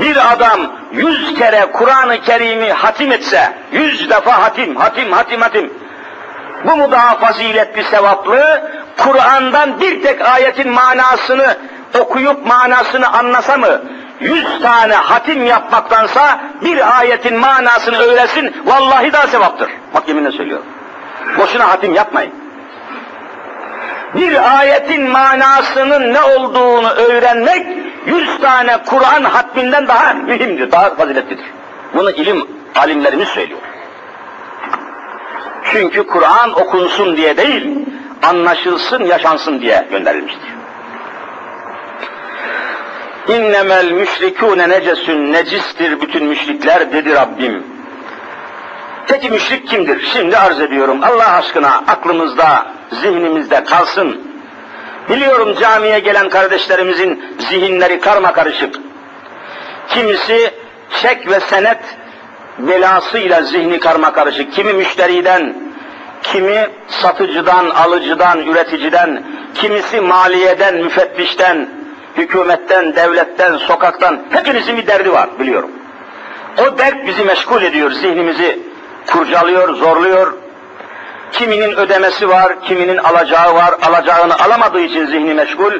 bir 0.00 0.32
adam 0.32 0.60
yüz 0.96 1.34
kere 1.34 1.66
Kur'an-ı 1.72 2.20
Kerim'i 2.20 2.72
hatim 2.72 3.12
etse, 3.12 3.52
yüz 3.72 4.10
defa 4.10 4.42
hatim, 4.42 4.76
hatim, 4.76 5.12
hatim, 5.12 5.40
hatim, 5.40 5.72
bu 6.64 6.76
mu 6.76 6.90
daha 6.90 7.14
faziletli, 7.18 7.84
sevaplı, 7.84 8.70
Kur'an'dan 8.96 9.80
bir 9.80 10.02
tek 10.02 10.28
ayetin 10.28 10.70
manasını 10.70 11.56
okuyup 12.00 12.46
manasını 12.46 13.12
anlasa 13.12 13.56
mı, 13.56 13.82
yüz 14.20 14.62
tane 14.62 14.94
hatim 14.94 15.46
yapmaktansa 15.46 16.40
bir 16.64 16.98
ayetin 16.98 17.38
manasını 17.38 17.98
öğresin, 17.98 18.54
vallahi 18.64 19.12
daha 19.12 19.26
sevaptır. 19.26 19.70
Bak 19.94 20.08
yeminle 20.08 20.32
söylüyorum. 20.32 20.66
Boşuna 21.38 21.68
hatim 21.68 21.94
yapmayın 21.94 22.43
bir 24.16 24.58
ayetin 24.58 25.10
manasının 25.10 26.14
ne 26.14 26.22
olduğunu 26.22 26.88
öğrenmek 26.88 27.66
yüz 28.06 28.40
tane 28.40 28.78
Kur'an 28.86 29.24
hatminden 29.24 29.88
daha 29.88 30.14
mühimdir, 30.14 30.72
daha 30.72 30.94
faziletlidir. 30.94 31.44
Bunu 31.94 32.10
ilim 32.10 32.46
alimlerimiz 32.74 33.28
söylüyor. 33.28 33.60
Çünkü 35.72 36.06
Kur'an 36.06 36.60
okunsun 36.60 37.16
diye 37.16 37.36
değil, 37.36 37.86
anlaşılsın, 38.22 39.04
yaşansın 39.04 39.60
diye 39.60 39.86
gönderilmiştir. 39.90 40.54
İnnemel 43.28 43.90
müşrikûne 43.90 44.68
necesün 44.68 45.32
necistir 45.32 46.00
bütün 46.00 46.26
müşrikler 46.26 46.92
dedi 46.92 47.14
Rabbim. 47.14 47.73
Peki 49.06 49.30
müşrik 49.30 49.68
kimdir? 49.68 50.08
Şimdi 50.12 50.36
arz 50.36 50.60
ediyorum. 50.60 51.00
Allah 51.02 51.32
aşkına 51.32 51.68
aklımızda, 51.68 52.66
zihnimizde 52.90 53.64
kalsın. 53.64 54.20
Biliyorum 55.08 55.54
camiye 55.60 55.98
gelen 55.98 56.28
kardeşlerimizin 56.28 57.24
zihinleri 57.38 58.00
karma 58.00 58.32
karışık. 58.32 58.74
Kimisi 59.88 60.50
çek 61.02 61.30
ve 61.30 61.40
senet 61.40 61.78
belasıyla 62.58 63.42
zihni 63.42 63.80
karma 63.80 64.12
karışık. 64.12 64.52
Kimi 64.52 64.72
müşteriden, 64.72 65.54
kimi 66.22 66.68
satıcıdan, 66.88 67.70
alıcıdan, 67.70 68.38
üreticiden, 68.38 69.22
kimisi 69.54 70.00
maliyeden, 70.00 70.74
müfettişten, 70.74 71.68
hükümetten, 72.16 72.96
devletten, 72.96 73.56
sokaktan, 73.56 74.22
hepinizin 74.30 74.76
bir 74.76 74.86
derdi 74.86 75.12
var 75.12 75.28
biliyorum. 75.38 75.70
O 76.58 76.78
dert 76.78 77.06
bizi 77.06 77.24
meşgul 77.24 77.62
ediyor, 77.62 77.90
zihnimizi 77.90 78.73
kurcalıyor, 79.06 79.74
zorluyor. 79.74 80.32
Kiminin 81.32 81.72
ödemesi 81.72 82.28
var, 82.28 82.60
kiminin 82.62 82.96
alacağı 82.96 83.54
var, 83.54 83.74
alacağını 83.82 84.38
alamadığı 84.38 84.80
için 84.80 85.06
zihni 85.06 85.34
meşgul. 85.34 85.72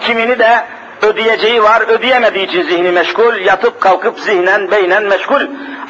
Kimini 0.00 0.38
de 0.38 0.64
ödeyeceği 1.02 1.62
var, 1.62 1.82
ödeyemediği 1.88 2.46
için 2.46 2.62
zihni 2.62 2.90
meşgul, 2.90 3.36
yatıp 3.36 3.80
kalkıp 3.80 4.20
zihnen, 4.20 4.70
beynen 4.70 5.02
meşgul. 5.02 5.40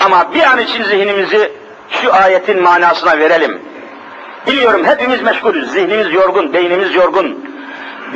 Ama 0.04 0.34
bir 0.34 0.42
an 0.42 0.58
için 0.58 0.82
zihnimizi 0.82 1.52
şu 1.90 2.14
ayetin 2.14 2.62
manasına 2.62 3.18
verelim. 3.18 3.60
Biliyorum 4.46 4.84
hepimiz 4.84 5.22
meşgulüz, 5.22 5.72
zihnimiz 5.72 6.12
yorgun, 6.12 6.52
beynimiz 6.52 6.94
yorgun. 6.94 7.44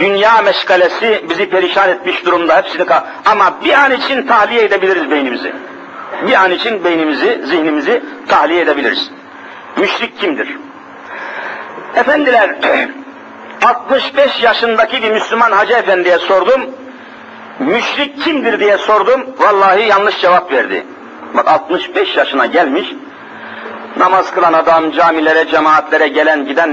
Dünya 0.01 0.43
meşgalesi 0.43 1.25
bizi 1.31 1.51
perişan 1.51 1.89
etmiş 1.89 2.25
durumda 2.25 2.57
hepsini 2.57 2.85
ama 3.27 3.55
bir 3.65 3.73
an 3.73 3.93
için 3.93 4.27
tahliye 4.27 4.63
edebiliriz 4.63 5.11
beynimizi. 5.11 5.53
Bir 6.27 6.35
an 6.35 6.51
için 6.51 6.85
beynimizi, 6.85 7.41
zihnimizi 7.45 8.03
tahliye 8.29 8.61
edebiliriz. 8.61 9.11
Müşrik 9.77 10.21
kimdir? 10.21 10.57
Efendiler, 11.95 12.57
65 13.65 14.43
yaşındaki 14.43 15.03
bir 15.03 15.11
Müslüman 15.11 15.53
Hacı 15.53 15.73
Efendi'ye 15.73 16.19
sordum. 16.19 16.61
Müşrik 17.59 18.23
kimdir 18.23 18.61
diye 18.61 18.79
sordum. 18.79 19.27
Vallahi 19.39 19.89
yanlış 19.89 20.21
cevap 20.21 20.53
verdi. 20.53 20.87
Bak 21.35 21.49
65 21.49 22.17
yaşına 22.17 22.47
gelmiş, 22.47 22.95
namaz 23.97 24.35
kılan 24.35 24.53
adam, 24.53 24.91
camilere, 24.91 25.49
cemaatlere 25.49 26.09
gelen 26.09 26.47
giden 26.47 26.71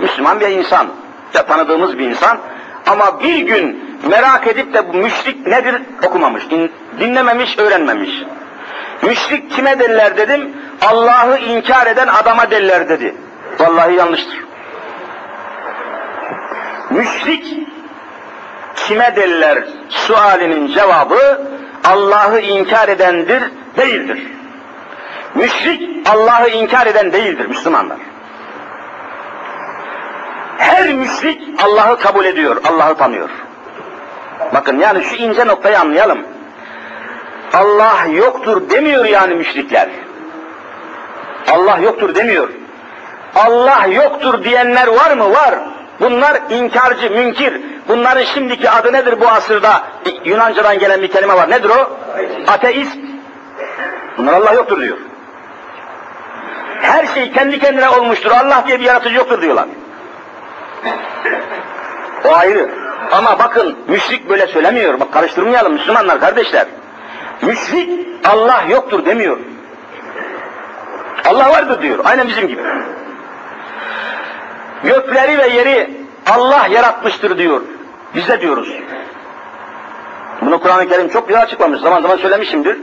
Müslüman 0.00 0.40
bir 0.40 0.48
insan. 0.48 0.86
Ya 1.34 1.46
tanıdığımız 1.46 1.98
bir 1.98 2.08
insan. 2.08 2.38
Ama 2.86 3.20
bir 3.20 3.38
gün 3.38 3.98
merak 4.08 4.46
edip 4.46 4.74
de 4.74 4.92
bu 4.92 4.96
müşrik 4.96 5.46
nedir 5.46 5.82
okumamış, 6.02 6.44
dinlememiş, 7.00 7.58
öğrenmemiş. 7.58 8.10
Müşrik 9.02 9.50
kime 9.50 9.78
derler 9.78 10.16
dedim, 10.16 10.52
Allah'ı 10.82 11.38
inkar 11.38 11.86
eden 11.86 12.06
adama 12.06 12.50
derler 12.50 12.88
dedi. 12.88 13.14
Vallahi 13.58 13.94
yanlıştır. 13.94 14.38
Müşrik 16.90 17.68
kime 18.76 19.16
derler 19.16 19.64
sualinin 19.88 20.72
cevabı 20.72 21.40
Allah'ı 21.84 22.40
inkar 22.40 22.88
edendir, 22.88 23.42
değildir. 23.76 24.26
Müşrik 25.34 26.08
Allah'ı 26.08 26.48
inkar 26.48 26.86
eden 26.86 27.12
değildir 27.12 27.46
Müslümanlar. 27.46 27.98
Her 30.58 30.94
müşrik 30.94 31.42
Allah'ı 31.64 31.98
kabul 31.98 32.24
ediyor, 32.24 32.56
Allah'ı 32.64 32.94
tanıyor. 32.94 33.30
Bakın 34.54 34.78
yani 34.78 35.04
şu 35.04 35.16
ince 35.16 35.46
noktayı 35.46 35.80
anlayalım. 35.80 36.18
Allah 37.54 38.04
yoktur 38.12 38.70
demiyor 38.70 39.04
yani 39.04 39.34
müşrikler. 39.34 39.88
Allah 41.52 41.78
yoktur 41.78 42.14
demiyor. 42.14 42.48
Allah 43.34 43.86
yoktur 43.86 44.44
diyenler 44.44 44.86
var 44.86 45.16
mı? 45.16 45.32
Var. 45.32 45.54
Bunlar 46.00 46.40
inkarcı, 46.50 47.10
münkir. 47.10 47.60
Bunların 47.88 48.24
şimdiki 48.24 48.70
adı 48.70 48.92
nedir 48.92 49.20
bu 49.20 49.28
asırda? 49.28 49.82
Yunancadan 50.24 50.78
gelen 50.78 51.02
bir 51.02 51.08
kelime 51.08 51.34
var. 51.34 51.50
Nedir 51.50 51.70
o? 51.70 51.98
Ateist. 52.46 52.98
Bunlar 54.18 54.32
Allah 54.32 54.52
yoktur 54.52 54.80
diyor. 54.80 54.96
Her 56.82 57.06
şey 57.06 57.32
kendi 57.32 57.58
kendine 57.58 57.88
olmuştur. 57.88 58.30
Allah 58.30 58.64
diye 58.66 58.80
bir 58.80 58.84
yaratıcı 58.84 59.14
yoktur 59.14 59.42
diyorlar. 59.42 59.66
O 62.24 62.32
ayrı. 62.34 62.70
Ama 63.12 63.38
bakın 63.38 63.76
müşrik 63.88 64.28
böyle 64.28 64.46
söylemiyor. 64.46 65.00
Bak 65.00 65.12
karıştırmayalım 65.12 65.72
Müslümanlar 65.72 66.20
kardeşler. 66.20 66.66
Müşrik 67.41 68.07
Allah 68.25 68.63
yoktur 68.69 69.05
demiyor. 69.05 69.37
Allah 71.25 71.49
vardır 71.49 71.81
diyor. 71.81 71.99
Aynen 72.03 72.27
bizim 72.27 72.47
gibi. 72.47 72.61
Gökleri 74.83 75.37
ve 75.37 75.47
yeri 75.47 75.89
Allah 76.31 76.67
yaratmıştır 76.67 77.37
diyor. 77.37 77.61
Biz 78.15 78.27
de 78.27 78.41
diyoruz. 78.41 78.73
Bunu 80.41 80.59
Kur'an-ı 80.59 80.89
Kerim 80.89 81.09
çok 81.09 81.27
güzel 81.27 81.43
açıklamış. 81.43 81.81
Zaman 81.81 82.01
zaman 82.01 82.17
söylemişimdir. 82.17 82.77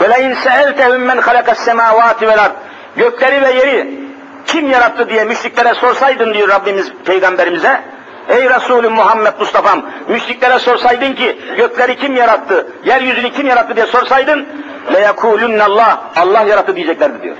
وَلَاِنْ 0.00 0.34
سَأَلْتَهُمْ 0.34 1.02
مَنْ 1.10 1.20
خَلَقَ 1.20 1.44
السَّمَاوَاتِ 1.44 2.20
وَالْاَرْضِ 2.20 2.52
Gökleri 2.96 3.42
ve 3.42 3.52
yeri 3.52 4.00
kim 4.46 4.70
yarattı 4.70 5.08
diye 5.08 5.24
müşriklere 5.24 5.74
sorsaydın 5.74 6.34
diyor 6.34 6.48
Rabbimiz 6.48 6.92
peygamberimize. 7.04 7.80
Ey 8.29 8.49
Resulüm 8.49 8.91
Muhammed 8.91 9.33
Mustafa'm, 9.39 9.85
müşriklere 10.07 10.59
sorsaydın 10.59 11.13
ki 11.13 11.39
gökleri 11.57 11.95
kim 11.97 12.15
yarattı, 12.15 12.67
yeryüzünü 12.85 13.31
kim 13.31 13.47
yarattı 13.47 13.75
diye 13.75 13.85
sorsaydın, 13.85 14.47
le 14.93 15.13
Allah, 15.63 16.03
Allah 16.15 16.41
yarattı 16.41 16.75
diyeceklerdi 16.75 17.21
diyor. 17.21 17.35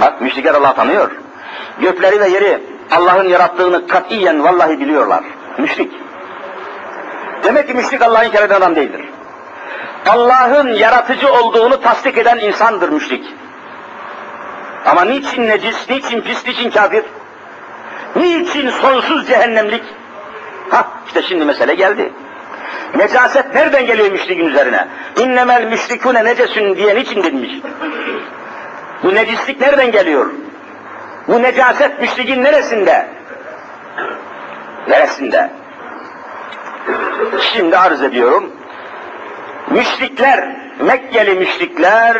Bak 0.00 0.20
müşrikler 0.20 0.54
Allah 0.54 0.74
tanıyor. 0.74 1.10
Gökleri 1.80 2.20
ve 2.20 2.28
yeri 2.28 2.60
Allah'ın 2.90 3.28
yarattığını 3.28 3.86
katiyen 3.86 4.44
vallahi 4.44 4.80
biliyorlar. 4.80 5.24
Müşrik. 5.58 5.92
Demek 7.44 7.68
ki 7.68 7.74
müşrik 7.74 8.02
Allah'ın 8.02 8.24
inkar 8.24 8.50
adam 8.50 8.76
değildir. 8.76 9.08
Allah'ın 10.08 10.68
yaratıcı 10.68 11.32
olduğunu 11.32 11.80
tasdik 11.80 12.18
eden 12.18 12.38
insandır 12.38 12.88
müşrik. 12.88 13.24
Ama 14.86 15.04
niçin 15.04 15.48
necis, 15.48 15.90
niçin 15.90 16.20
pis, 16.20 16.46
niçin 16.46 16.70
kafir? 16.70 17.04
Niçin 18.16 18.70
sonsuz 18.70 19.26
cehennemlik? 19.26 19.82
Ha 20.70 20.88
işte 21.06 21.22
şimdi 21.22 21.44
mesele 21.44 21.74
geldi. 21.74 22.12
Necaset 22.96 23.54
nereden 23.54 23.86
geliyor 23.86 24.10
müşrikin 24.10 24.46
üzerine? 24.46 24.88
İnnemel 25.18 25.64
müşrikune 25.64 26.24
necesün 26.24 26.76
diye 26.76 26.94
niçin 26.94 27.22
demiş? 27.22 27.50
Bu 29.02 29.14
necislik 29.14 29.60
nereden 29.60 29.90
geliyor? 29.90 30.30
Bu 31.28 31.42
necaset 31.42 32.00
müşrikin 32.00 32.44
neresinde? 32.44 33.06
Neresinde? 34.88 35.50
Şimdi 37.40 37.78
arz 37.78 38.02
ediyorum. 38.02 38.52
Müşrikler, 39.70 40.56
Mekkeli 40.80 41.34
müşrikler, 41.34 42.16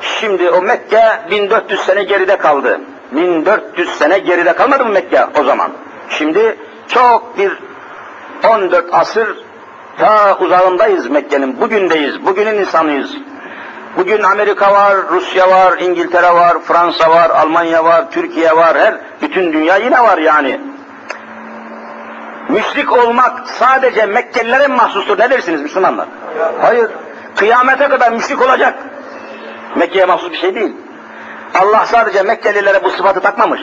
şimdi 0.00 0.50
o 0.50 0.62
Mekke 0.62 1.20
1400 1.30 1.80
sene 1.80 2.02
geride 2.02 2.36
kaldı. 2.36 2.80
1400 3.14 3.98
sene 3.98 4.18
geride 4.18 4.52
kalmadı 4.52 4.84
mı 4.84 4.90
Mekke 4.90 5.26
o 5.40 5.44
zaman? 5.44 5.70
Şimdi 6.08 6.56
çok 6.88 7.38
bir 7.38 7.58
14 8.48 8.84
asır 8.92 9.36
ta 9.98 10.38
uzağındayız 10.38 11.08
Mekke'nin. 11.08 11.60
Bugündeyiz, 11.60 12.26
bugünün 12.26 12.54
insanıyız. 12.54 13.16
Bugün 13.96 14.22
Amerika 14.22 14.72
var, 14.72 14.96
Rusya 15.10 15.50
var, 15.50 15.78
İngiltere 15.78 16.34
var, 16.34 16.56
Fransa 16.62 17.10
var, 17.10 17.30
Almanya 17.30 17.84
var, 17.84 18.10
Türkiye 18.10 18.56
var, 18.56 18.78
her 18.78 18.94
bütün 19.22 19.52
dünya 19.52 19.76
yine 19.76 20.02
var 20.02 20.18
yani. 20.18 20.60
Müşrik 22.48 22.92
olmak 22.92 23.48
sadece 23.48 24.06
Mekkelilere 24.06 24.68
mi 24.68 24.74
mahsustur? 24.74 25.18
Ne 25.18 25.30
dersiniz 25.30 25.62
Müslümanlar? 25.62 26.08
Hayır. 26.60 26.90
Kıyamete 27.36 27.88
kadar 27.88 28.12
müşrik 28.12 28.42
olacak. 28.42 28.74
Mekke'ye 29.76 30.04
mahsus 30.04 30.30
bir 30.30 30.36
şey 30.36 30.54
değil. 30.54 30.72
Allah 31.54 31.86
sadece 31.86 32.22
Mekkelilere 32.22 32.84
bu 32.84 32.90
sıfatı 32.90 33.20
takmamış. 33.20 33.60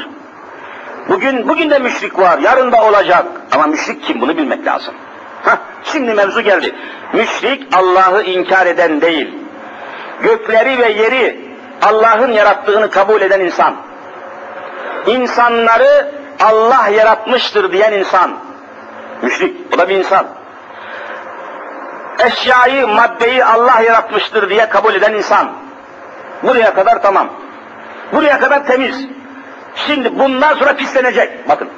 Bugün 1.09 1.47
bugün 1.47 1.69
de 1.69 1.79
müşrik 1.79 2.19
var, 2.19 2.37
yarın 2.37 2.71
da 2.71 2.83
olacak. 2.83 3.25
Ama 3.51 3.67
müşrik 3.67 4.03
kim 4.03 4.21
bunu 4.21 4.37
bilmek 4.37 4.65
lazım. 4.65 4.93
Hah, 5.43 5.57
şimdi 5.83 6.13
mevzu 6.13 6.41
geldi. 6.41 6.75
Müşrik 7.13 7.75
Allah'ı 7.75 8.23
inkar 8.23 8.65
eden 8.65 9.01
değil. 9.01 9.33
Gökleri 10.21 10.77
ve 10.77 10.89
yeri 10.91 11.49
Allah'ın 11.81 12.31
yarattığını 12.31 12.91
kabul 12.91 13.21
eden 13.21 13.39
insan. 13.39 13.75
İnsanları 15.07 16.11
Allah 16.39 16.87
yaratmıştır 16.87 17.71
diyen 17.71 17.91
insan. 17.91 18.31
Müşrik, 19.21 19.55
o 19.75 19.77
da 19.77 19.89
bir 19.89 19.95
insan. 19.95 20.27
Eşyayı, 22.25 22.87
maddeyi 22.87 23.45
Allah 23.45 23.81
yaratmıştır 23.81 24.49
diye 24.49 24.69
kabul 24.69 24.93
eden 24.93 25.13
insan. 25.13 25.51
Buraya 26.43 26.73
kadar 26.73 27.01
tamam. 27.01 27.29
Buraya 28.14 28.39
kadar 28.39 28.68
temiz. 28.68 29.05
Şimdi 29.76 30.20
bundan 30.20 30.53
sonra 30.53 30.76
pislenecek. 30.76 31.49
Bakın. 31.49 31.70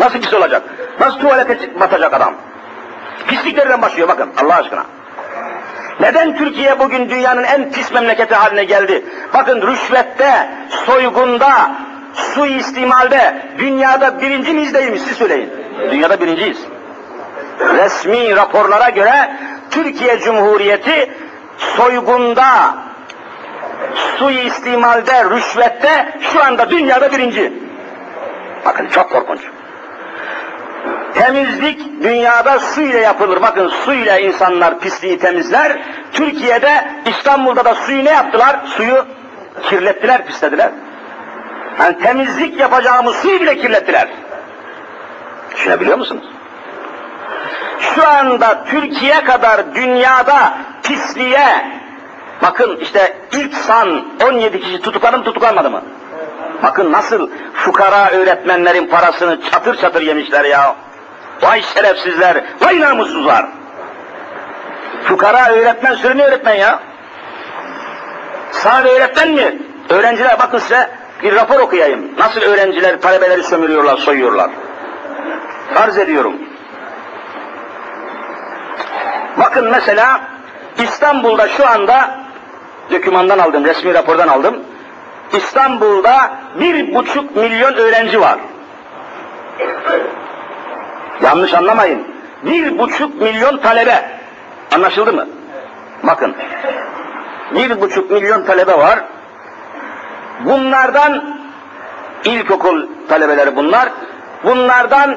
Nasıl 0.00 0.20
pis 0.20 0.34
olacak? 0.34 0.62
Nasıl 1.00 1.18
tuvalete 1.18 1.80
batacak 1.80 2.14
adam? 2.14 2.34
Pisliklerden 3.26 3.82
başlıyor 3.82 4.08
bakın 4.08 4.30
Allah 4.42 4.54
aşkına. 4.54 4.84
Neden 6.00 6.36
Türkiye 6.36 6.78
bugün 6.78 7.10
dünyanın 7.10 7.44
en 7.44 7.72
pis 7.72 7.92
memleketi 7.92 8.34
haline 8.34 8.64
geldi? 8.64 9.04
Bakın 9.34 9.62
rüşvette, 9.62 10.50
soygunda, 10.86 11.70
su 12.14 12.46
istimalde 12.46 13.42
dünyada 13.58 14.20
birinci 14.20 14.52
miyiz 14.52 14.74
değil 14.74 14.92
mi? 14.92 14.98
Siz 14.98 15.16
söyleyin. 15.16 15.50
Dünyada 15.90 16.20
birinciyiz. 16.20 16.58
Resmi 17.60 18.36
raporlara 18.36 18.90
göre 18.90 19.36
Türkiye 19.70 20.18
Cumhuriyeti 20.20 21.10
soygunda, 21.58 22.74
suistimalde, 23.94 25.24
rüşvette 25.24 26.18
şu 26.20 26.44
anda 26.44 26.70
dünyada 26.70 27.12
birinci. 27.12 27.52
Bakın 28.64 28.88
çok 28.88 29.10
korkunç. 29.10 29.40
Temizlik 31.14 32.02
dünyada 32.02 32.58
su 32.58 32.80
ile 32.80 33.00
yapılır. 33.00 33.42
Bakın 33.42 33.68
su 33.68 33.92
ile 33.92 34.22
insanlar 34.22 34.80
pisliği 34.80 35.18
temizler. 35.18 35.78
Türkiye'de, 36.12 36.84
İstanbul'da 37.06 37.64
da 37.64 37.74
suyu 37.74 38.04
ne 38.04 38.10
yaptılar? 38.10 38.56
Suyu 38.66 39.06
kirlettiler, 39.62 40.26
pislediler. 40.26 40.70
Yani 41.80 41.98
temizlik 41.98 42.60
yapacağımız 42.60 43.16
suyu 43.16 43.40
bile 43.40 43.58
kirlettiler. 43.58 44.08
Düşünebiliyor 45.54 45.98
musunuz? 45.98 46.24
Şu 47.80 48.08
anda 48.08 48.64
Türkiye 48.64 49.24
kadar 49.24 49.74
dünyada 49.74 50.54
pisliğe, 50.82 51.81
Bakın 52.42 52.76
işte 52.76 53.16
ilk 53.32 53.54
san 53.54 54.04
17 54.24 54.60
kişi 54.60 54.80
tutuklandı 54.80 55.18
mı 55.18 55.24
tutuklanmadı 55.24 55.70
mı? 55.70 55.82
Bakın 56.62 56.92
nasıl 56.92 57.30
fukara 57.54 58.10
öğretmenlerin 58.10 58.86
parasını 58.86 59.40
çatır 59.50 59.76
çatır 59.76 60.02
yemişler 60.02 60.44
ya. 60.44 60.76
Vay 61.42 61.62
şerefsizler, 61.62 62.44
vay 62.60 62.80
namussuzlar. 62.80 63.46
Fukara 65.04 65.48
öğretmen 65.52 65.94
sürünü 65.94 66.22
öğretmen 66.22 66.54
ya. 66.54 66.80
Sade 68.50 68.88
öğretmen 68.88 69.30
mi? 69.30 69.58
Öğrenciler 69.90 70.38
bakın 70.38 70.58
size 70.58 70.90
bir 71.22 71.34
rapor 71.34 71.60
okuyayım. 71.60 72.18
Nasıl 72.18 72.40
öğrenciler 72.40 73.00
talebeleri 73.00 73.42
sömürüyorlar, 73.42 73.96
soyuyorlar. 73.96 74.50
Arz 75.76 75.98
ediyorum. 75.98 76.36
Bakın 79.38 79.70
mesela 79.70 80.20
İstanbul'da 80.78 81.48
şu 81.48 81.68
anda 81.68 82.21
dökümandan 82.90 83.38
aldım, 83.38 83.64
resmi 83.64 83.94
rapordan 83.94 84.28
aldım. 84.28 84.56
İstanbul'da 85.32 86.30
bir 86.60 86.94
buçuk 86.94 87.36
milyon 87.36 87.74
öğrenci 87.74 88.20
var. 88.20 88.38
Yanlış 91.22 91.54
anlamayın. 91.54 92.06
Bir 92.42 92.78
buçuk 92.78 93.20
milyon 93.20 93.56
talebe. 93.56 94.10
Anlaşıldı 94.74 95.12
mı? 95.12 95.26
Bakın. 96.02 96.34
Bir 97.54 97.80
buçuk 97.80 98.10
milyon 98.10 98.42
talebe 98.42 98.78
var. 98.78 99.00
Bunlardan 100.44 101.38
ilkokul 102.24 102.86
talebeleri 103.08 103.56
bunlar. 103.56 103.88
Bunlardan 104.44 105.16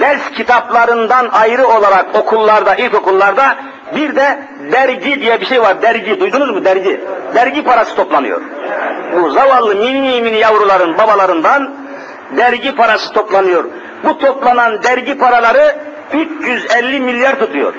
ders 0.00 0.30
kitaplarından 0.30 1.28
ayrı 1.32 1.66
olarak 1.68 2.06
okullarda, 2.14 2.74
ilkokullarda 2.74 3.56
bir 3.96 4.16
de 4.16 4.38
dergi 4.72 5.20
diye 5.20 5.40
bir 5.40 5.46
şey 5.46 5.62
var. 5.62 5.82
Dergi, 5.82 6.20
duydunuz 6.20 6.50
mu 6.50 6.64
dergi? 6.64 7.00
Dergi 7.34 7.64
parası 7.64 7.96
toplanıyor. 7.96 8.42
Bu 9.14 9.30
zavallı 9.30 9.74
mini 9.74 10.22
mini 10.22 10.38
yavruların 10.38 10.98
babalarından 10.98 11.74
dergi 12.36 12.74
parası 12.74 13.12
toplanıyor. 13.12 13.64
Bu 14.04 14.18
toplanan 14.18 14.82
dergi 14.82 15.18
paraları 15.18 15.76
350 16.12 17.00
milyar 17.00 17.38
tutuyor. 17.38 17.74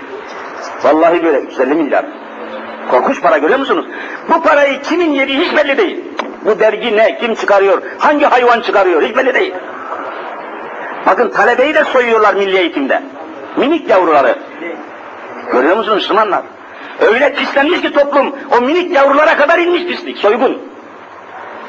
Vallahi 0.84 1.24
böyle 1.24 1.39
350 1.39 1.74
milyar. 1.74 2.05
Korkunç 2.91 3.22
para 3.22 3.38
görüyor 3.38 3.59
musunuz? 3.59 3.86
Bu 4.30 4.41
parayı 4.41 4.82
kimin 4.82 5.11
yediği 5.11 5.39
hiç 5.39 5.57
belli 5.57 5.78
değil. 5.78 6.03
Bu 6.45 6.59
dergi 6.59 6.97
ne, 6.97 7.18
kim 7.18 7.36
çıkarıyor, 7.36 7.82
hangi 7.99 8.26
hayvan 8.26 8.61
çıkarıyor 8.61 9.01
hiç 9.01 9.18
belli 9.18 9.34
değil. 9.34 9.53
Bakın 11.05 11.30
talebeyi 11.30 11.74
de 11.74 11.84
soyuyorlar 11.84 12.34
milli 12.34 12.57
eğitimde. 12.57 13.03
Minik 13.57 13.89
yavruları. 13.89 14.36
Görüyor 15.51 15.77
musunuz 15.77 15.97
Müslümanlar? 15.97 16.41
Öyle 16.99 17.33
pislenmiş 17.33 17.81
ki 17.81 17.93
toplum, 17.93 18.35
o 18.57 18.61
minik 18.61 18.91
yavrulara 18.91 19.37
kadar 19.37 19.59
inmiş 19.59 19.85
pislik, 19.85 20.17
soygun. 20.17 20.61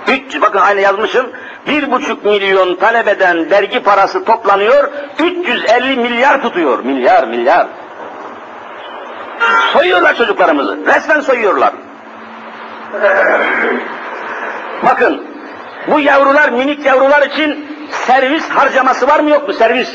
Üç, 0.08 0.40
bakın 0.40 0.58
aynı 0.58 0.80
yazmışım, 0.80 1.26
bir 1.66 1.90
buçuk 1.90 2.24
milyon 2.24 2.74
talebeden 2.74 3.50
dergi 3.50 3.80
parası 3.80 4.24
toplanıyor, 4.24 4.90
350 5.18 5.96
milyar 5.96 6.42
tutuyor. 6.42 6.78
Milyar, 6.84 7.28
milyar. 7.28 7.66
Soyuyorlar 9.72 10.16
çocuklarımızı, 10.16 10.78
resmen 10.86 11.20
soyuyorlar. 11.20 11.72
Bakın, 14.82 15.26
bu 15.88 16.00
yavrular, 16.00 16.48
minik 16.48 16.86
yavrular 16.86 17.22
için 17.22 17.66
servis 17.90 18.48
harcaması 18.48 19.08
var 19.08 19.20
mı 19.20 19.30
yok 19.30 19.48
mu 19.48 19.54
servis? 19.54 19.88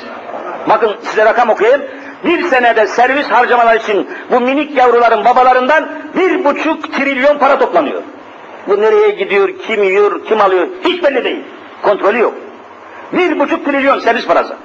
Bakın 0.70 0.96
size 1.04 1.26
rakam 1.26 1.50
okuyayım. 1.50 1.82
Bir 2.24 2.44
senede 2.44 2.88
servis 2.88 3.28
harcamalar 3.28 3.76
için 3.76 4.10
bu 4.32 4.40
minik 4.40 4.78
yavruların 4.78 5.26
babalarından 5.26 5.90
bir 6.16 6.46
buçuk 6.46 6.94
trilyon 6.94 7.38
para 7.38 7.60
toplanıyor. 7.60 8.02
Bu 8.68 8.82
nereye 8.82 9.10
gidiyor, 9.10 9.50
kim 9.68 9.84
yiyor, 9.84 10.26
kim 10.26 10.42
alıyor 10.42 10.68
hiç 10.86 11.04
belli 11.04 11.24
değil. 11.24 11.44
Kontrolü 11.82 12.20
yok. 12.20 12.34
Bir 13.14 13.40
buçuk 13.40 13.66
trilyon 13.66 14.00
servis 14.00 14.28
parası. 14.28 14.56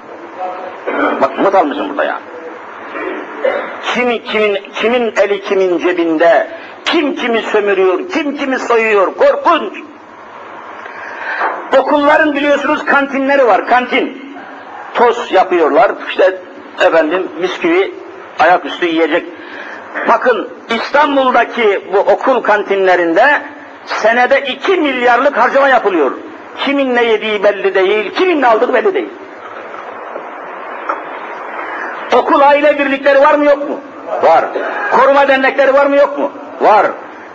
Bak 1.21 1.39
not 1.39 1.55
almışım 1.55 1.89
burada 1.89 2.03
ya. 2.03 2.19
Kim 3.93 4.23
kimin, 4.23 4.57
kimin 4.73 5.13
eli 5.21 5.41
kimin 5.41 5.77
cebinde, 5.79 6.47
kim 6.85 7.15
kimi 7.15 7.41
sömürüyor, 7.41 8.09
kim 8.09 8.37
kimi 8.37 8.59
soyuyor, 8.59 9.13
korkunç. 9.15 9.73
Okulların 11.77 12.35
biliyorsunuz 12.35 12.85
kantinleri 12.85 13.47
var, 13.47 13.67
kantin. 13.67 14.35
Toz 14.93 15.31
yapıyorlar, 15.31 15.91
işte 16.09 16.41
efendim 16.81 17.27
bisküvi, 17.41 17.93
ayaküstü 18.39 18.85
yiyecek. 18.85 19.25
Bakın 20.07 20.49
İstanbul'daki 20.69 21.81
bu 21.93 21.99
okul 21.99 22.43
kantinlerinde 22.43 23.41
senede 23.85 24.41
iki 24.41 24.77
milyarlık 24.77 25.37
harcama 25.37 25.67
yapılıyor. 25.67 26.11
Kimin 26.57 26.95
ne 26.95 27.03
yediği 27.03 27.43
belli 27.43 27.75
değil, 27.75 28.15
kimin 28.15 28.41
ne 28.41 28.47
aldığı 28.47 28.73
belli 28.73 28.93
değil. 28.93 29.09
Okul 32.15 32.41
aile 32.41 32.79
birlikleri 32.79 33.21
var 33.21 33.35
mı 33.35 33.45
yok 33.45 33.69
mu? 33.69 33.79
Var. 34.23 34.45
Koruma 34.91 35.27
dernekleri 35.27 35.73
var 35.73 35.85
mı 35.85 35.95
yok 35.95 36.17
mu? 36.17 36.31
Var. 36.61 36.87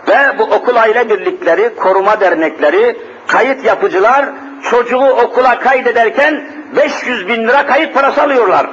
Ve 0.08 0.38
bu 0.38 0.42
okul 0.42 0.76
aile 0.76 1.10
birlikleri, 1.10 1.76
koruma 1.76 2.20
dernekleri, 2.20 2.96
kayıt 3.26 3.64
yapıcılar 3.64 4.26
çocuğu 4.70 5.06
okula 5.06 5.58
kaydederken 5.58 6.44
500 6.76 7.28
bin 7.28 7.48
lira 7.48 7.66
kayıt 7.66 7.94
parası 7.94 8.22
alıyorlar. 8.22 8.66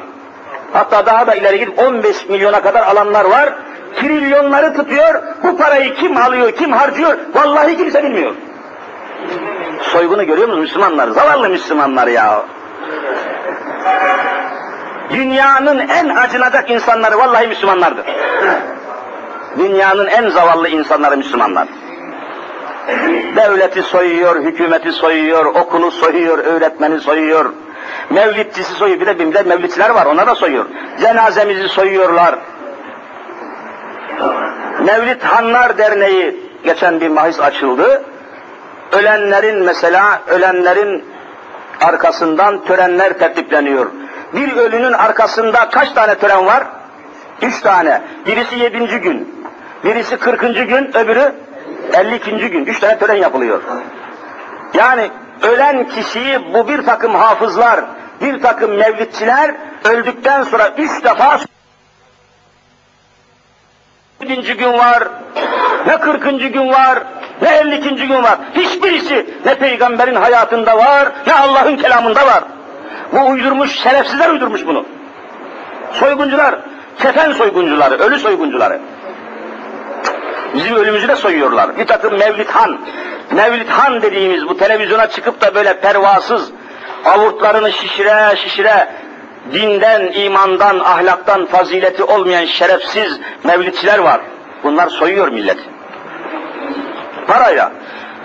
Hatta 0.74 1.06
daha 1.06 1.28
da 1.28 1.36
ileri 1.36 1.60
gidip 1.60 1.80
15 1.80 2.30
milyona 2.30 2.62
kadar 2.62 2.84
alanlar 2.84 3.26
var. 3.26 3.54
Trilyonları 3.96 4.74
tutuyor. 4.74 5.24
Bu 5.44 5.58
parayı 5.58 5.96
kim 5.96 6.18
alıyor, 6.18 6.52
kim 6.52 6.72
harcıyor? 6.72 7.18
Vallahi 7.36 7.78
kimse 7.78 8.04
bilmiyor. 8.04 8.36
Soygunu 9.82 10.26
görüyor 10.26 10.48
musunuz 10.48 10.64
Müslümanlar? 10.64 11.08
Zavallı 11.08 11.50
Müslümanlar 11.50 12.08
ya. 12.08 12.42
Dünyanın 15.10 15.80
en 15.80 16.10
acınacak 16.10 16.70
insanları 16.70 17.18
vallahi 17.18 17.48
Müslümanlardır. 17.48 18.06
Dünyanın 19.58 20.08
en 20.08 20.30
zavallı 20.30 20.70
insanları 20.70 21.18
Müslümanlar. 21.18 21.68
Devleti 23.36 23.84
soyuyor, 23.84 24.44
hükümeti 24.44 24.92
soyuyor, 24.92 25.46
okulu 25.46 25.92
soyuyor, 25.92 26.38
öğretmeni 26.38 27.00
soyuyor. 27.00 27.54
Mevlidçisi 28.10 28.74
soyuyor. 28.74 29.00
Bir 29.00 29.06
de 29.06 29.20
bir 29.20 29.34
de 29.34 29.44
mevlidçiler 29.44 29.90
var, 29.90 30.06
ona 30.06 30.28
da 30.28 30.36
soyuyor. 30.36 30.66
Cenazemizi 31.02 31.70
soyuyorlar. 31.70 32.36
Mevlid 34.86 35.22
Hanlar 35.22 35.78
Derneği 35.78 36.36
geçen 36.64 37.02
bir 37.02 37.10
mahis 37.10 37.40
açıldı. 37.40 38.04
Ölenlerin 38.92 39.64
mesela, 39.64 40.22
ölenlerin 40.28 41.06
arkasından 41.82 42.66
törenler 42.66 43.14
tertipleniyor. 43.14 43.92
Bir 44.34 44.56
ölünün 44.58 44.94
arkasında 44.94 45.70
kaç 45.70 45.92
tane 45.92 46.16
tören 46.16 46.46
var? 46.46 46.64
Üç 47.42 47.62
tane. 47.62 48.02
Birisi 48.26 48.60
yedinci 48.60 49.00
gün, 49.00 49.46
birisi 49.84 50.18
kırkıncı 50.18 50.64
gün, 50.64 50.98
öbürü 50.98 51.34
elli 51.94 52.16
ikinci 52.16 52.50
gün. 52.50 52.66
Üç 52.66 52.80
tane 52.80 52.98
tören 52.98 53.16
yapılıyor. 53.16 53.62
Yani 54.74 55.12
ölen 55.42 55.90
kişiyi 55.90 56.54
bu 56.54 56.68
bir 56.68 56.86
takım 56.86 57.16
hafızlar, 57.16 57.80
bir 58.22 58.42
takım 58.42 58.72
mevlidçiler 58.72 59.56
öldükten 59.84 60.44
sonra 60.44 60.70
üç 60.78 61.04
defa 61.04 61.40
yedinci 64.22 64.54
gün 64.54 64.74
var, 64.74 65.04
ne 65.88 66.00
kırkıncı 66.00 66.48
gün 66.48 66.70
var, 66.70 67.00
ne 67.42 67.58
elli 67.58 67.76
ikinci 67.76 68.08
gün 68.08 68.24
var. 68.24 68.38
Hiçbirisi 68.56 69.26
ne 69.46 69.56
peygamberin 69.56 70.16
hayatında 70.16 70.78
var, 70.78 71.12
ne 71.28 71.34
Allah'ın 71.34 71.78
kelamında 71.78 72.26
var. 72.26 72.44
Bu 73.14 73.30
uydurmuş, 73.30 73.80
şerefsizler 73.80 74.30
uydurmuş 74.30 74.66
bunu. 74.66 74.86
Soyguncular, 75.94 76.56
kefen 77.00 77.32
soyguncuları, 77.32 77.96
ölü 77.96 78.20
soyguncuları. 78.20 78.80
Bizim 80.56 80.76
ölümümüzü 80.76 81.08
de 81.08 81.16
soyuyorlar. 81.16 81.78
Bir 81.78 81.88
takım 81.88 82.20
Mevlid 82.20 82.50
Han, 82.50 82.80
Mevlid 83.32 83.70
Han 83.70 84.02
dediğimiz 84.02 84.48
bu 84.48 84.58
televizyona 84.58 85.10
çıkıp 85.10 85.42
da 85.42 85.56
böyle 85.56 85.80
pervasız 85.80 86.52
avurtlarını 87.06 87.72
şişire 87.72 88.36
şişire 88.36 88.88
dinden, 89.54 90.12
imandan, 90.14 90.80
ahlaktan 90.80 91.46
fazileti 91.46 92.04
olmayan 92.04 92.46
şerefsiz 92.46 93.20
mevlidçiler 93.44 94.00
var. 94.00 94.22
Bunlar 94.64 94.88
soyuyor 94.88 95.28
milleti. 95.28 95.64
Parayla. 97.28 97.72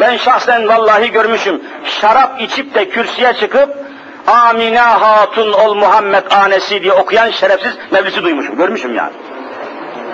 Ben 0.00 0.16
şahsen 0.16 0.68
vallahi 0.68 1.12
görmüşüm. 1.12 1.62
Şarap 1.84 2.40
içip 2.40 2.74
de 2.74 2.88
kürsüye 2.88 3.32
çıkıp 3.32 3.84
Amine 4.26 4.78
Hatun 4.78 5.52
ol 5.52 5.74
Muhammed 5.74 6.30
anesi 6.30 6.82
diye 6.82 6.92
okuyan 6.92 7.30
şerefsiz 7.30 7.72
mevlisi 7.90 8.22
duymuşum, 8.22 8.56
görmüşüm 8.56 8.94
yani. 8.94 9.12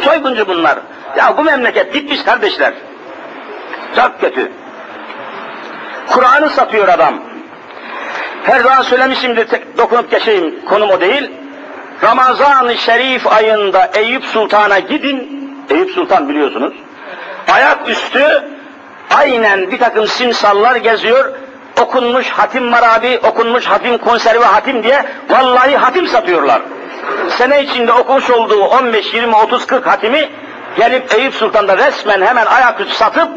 Soyguncu 0.00 0.48
bunlar. 0.48 0.78
Ya 1.16 1.36
bu 1.38 1.44
memleket 1.44 1.94
bitmiş 1.94 2.22
kardeşler. 2.22 2.72
Çok 3.96 4.20
kötü. 4.20 4.52
Kur'an'ı 6.10 6.50
satıyor 6.50 6.88
adam. 6.88 7.14
Her 8.44 8.60
zaman 8.60 8.82
söylemişimdir, 8.82 9.48
tek 9.48 9.78
dokunup 9.78 10.10
geçeyim, 10.10 10.64
konum 10.64 10.90
o 10.90 11.00
değil. 11.00 11.30
Ramazan-ı 12.02 12.76
Şerif 12.76 13.26
ayında 13.26 13.90
Eyüp 13.94 14.24
Sultan'a 14.24 14.78
gidin, 14.78 15.40
Eyüp 15.70 15.90
Sultan 15.90 16.28
biliyorsunuz. 16.28 16.72
ayak 17.52 17.88
üstü 17.88 18.44
aynen 19.16 19.70
bir 19.70 19.78
takım 19.78 20.06
simsallar 20.06 20.76
geziyor, 20.76 21.32
okunmuş 21.82 22.30
hatim 22.30 22.64
marabi, 22.64 23.20
okunmuş 23.22 23.66
hatim 23.66 23.98
konserve 23.98 24.44
hatim 24.44 24.82
diye 24.82 25.04
vallahi 25.30 25.76
hatim 25.76 26.06
satıyorlar. 26.06 26.62
Sene 27.28 27.62
içinde 27.62 27.92
okumuş 27.92 28.30
olduğu 28.30 28.64
15, 28.64 29.14
20, 29.14 29.36
30, 29.36 29.66
40 29.66 29.86
hatimi 29.86 30.28
gelip 30.76 31.14
Eyüp 31.14 31.34
Sultan'da 31.34 31.76
resmen 31.76 32.22
hemen 32.22 32.46
ayaküstü 32.46 32.94
satıp 32.94 33.28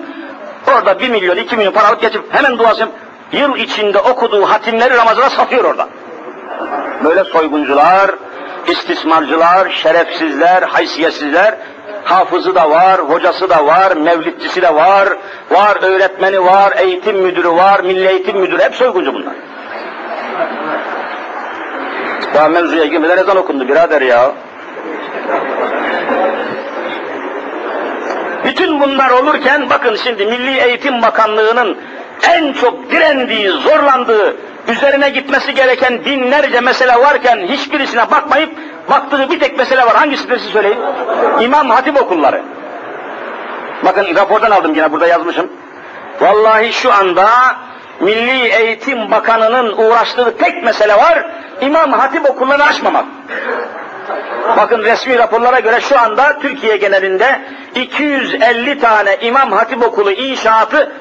orada 0.74 1.00
1 1.00 1.10
milyon, 1.10 1.36
2 1.36 1.58
milyon 1.58 1.72
para 1.74 1.88
alıp 1.88 2.02
geçip 2.02 2.34
hemen 2.34 2.58
duasını 2.58 2.90
yıl 3.32 3.56
içinde 3.56 4.00
okuduğu 4.00 4.46
hatimleri 4.46 4.98
Ramazan'a 4.98 5.30
satıyor 5.30 5.64
orada. 5.64 5.88
Böyle 7.04 7.24
soyguncular, 7.24 8.12
istismarcılar, 8.68 9.70
şerefsizler, 9.70 10.64
haysiyetsizler, 10.64 11.56
hafızı 12.04 12.56
da 12.56 12.70
var, 12.70 13.02
hocası 13.02 13.50
da 13.50 13.66
var, 13.66 13.92
mevlidçisi 13.92 14.62
de 14.62 14.76
var, 14.76 15.10
var 15.52 15.84
öğretmeni 15.84 16.46
var, 16.46 16.74
eğitim 16.78 17.18
müdürü 17.18 17.50
var, 17.50 17.80
milli 17.80 18.08
eğitim 18.08 18.40
müdürü, 18.40 18.64
hep 18.64 18.76
soyguncu 18.76 19.14
bunlar. 19.14 19.34
Daha 22.34 22.50
mevzuya 22.50 22.86
girmeden 22.86 23.18
ezan 23.18 23.38
okundu 23.38 23.68
birader 23.68 24.02
ya. 24.02 24.32
Bütün 28.54 28.80
bunlar 28.80 29.10
olurken 29.10 29.70
bakın 29.70 29.96
şimdi 29.96 30.26
Milli 30.26 30.60
Eğitim 30.60 31.02
Bakanlığı'nın 31.02 31.78
en 32.30 32.54
çok 32.54 32.92
direndiği, 32.92 33.50
zorlandığı, 33.50 34.36
üzerine 34.68 35.10
gitmesi 35.10 35.54
gereken 35.54 36.06
binlerce 36.06 36.60
mesele 36.60 36.96
varken 36.96 37.48
hiçbirisine 37.48 38.12
bakmayıp 38.12 38.52
baktığı 38.90 39.30
bir 39.30 39.40
tek 39.40 39.58
mesele 39.58 39.82
var. 39.82 39.96
Hangisidir 39.96 40.40
siz 40.40 40.50
söyleyin? 40.50 40.78
İmam 41.42 41.70
Hatip 41.70 42.02
okulları. 42.02 42.42
Bakın 43.86 44.16
rapordan 44.16 44.52
aldım 44.52 44.76
yine 44.76 44.92
burada 44.92 45.08
yazmışım. 45.08 45.50
Vallahi 46.22 46.74
şu 46.74 46.94
anda 46.94 47.30
Milli 48.00 48.48
Eğitim 48.48 49.12
Bakanı'nın 49.12 49.78
uğraştığı 49.78 50.38
tek 50.38 50.64
mesele 50.64 50.98
var. 50.98 51.26
İmam 51.62 51.92
Hatip 51.94 52.30
okullarını 52.30 52.64
açmamak. 52.64 53.06
Bakın 54.58 54.84
resmi 54.84 55.18
raporlara 55.18 55.60
göre 55.60 55.82
şu 55.82 56.00
anda 56.00 56.40
Türkiye 56.40 56.78
genelinde 56.78 57.42
250 57.76 58.80
tane 58.80 59.18
İmam 59.22 59.52
Hatip 59.52 59.88
Okulu 59.88 60.12
inşaatı 60.12 60.92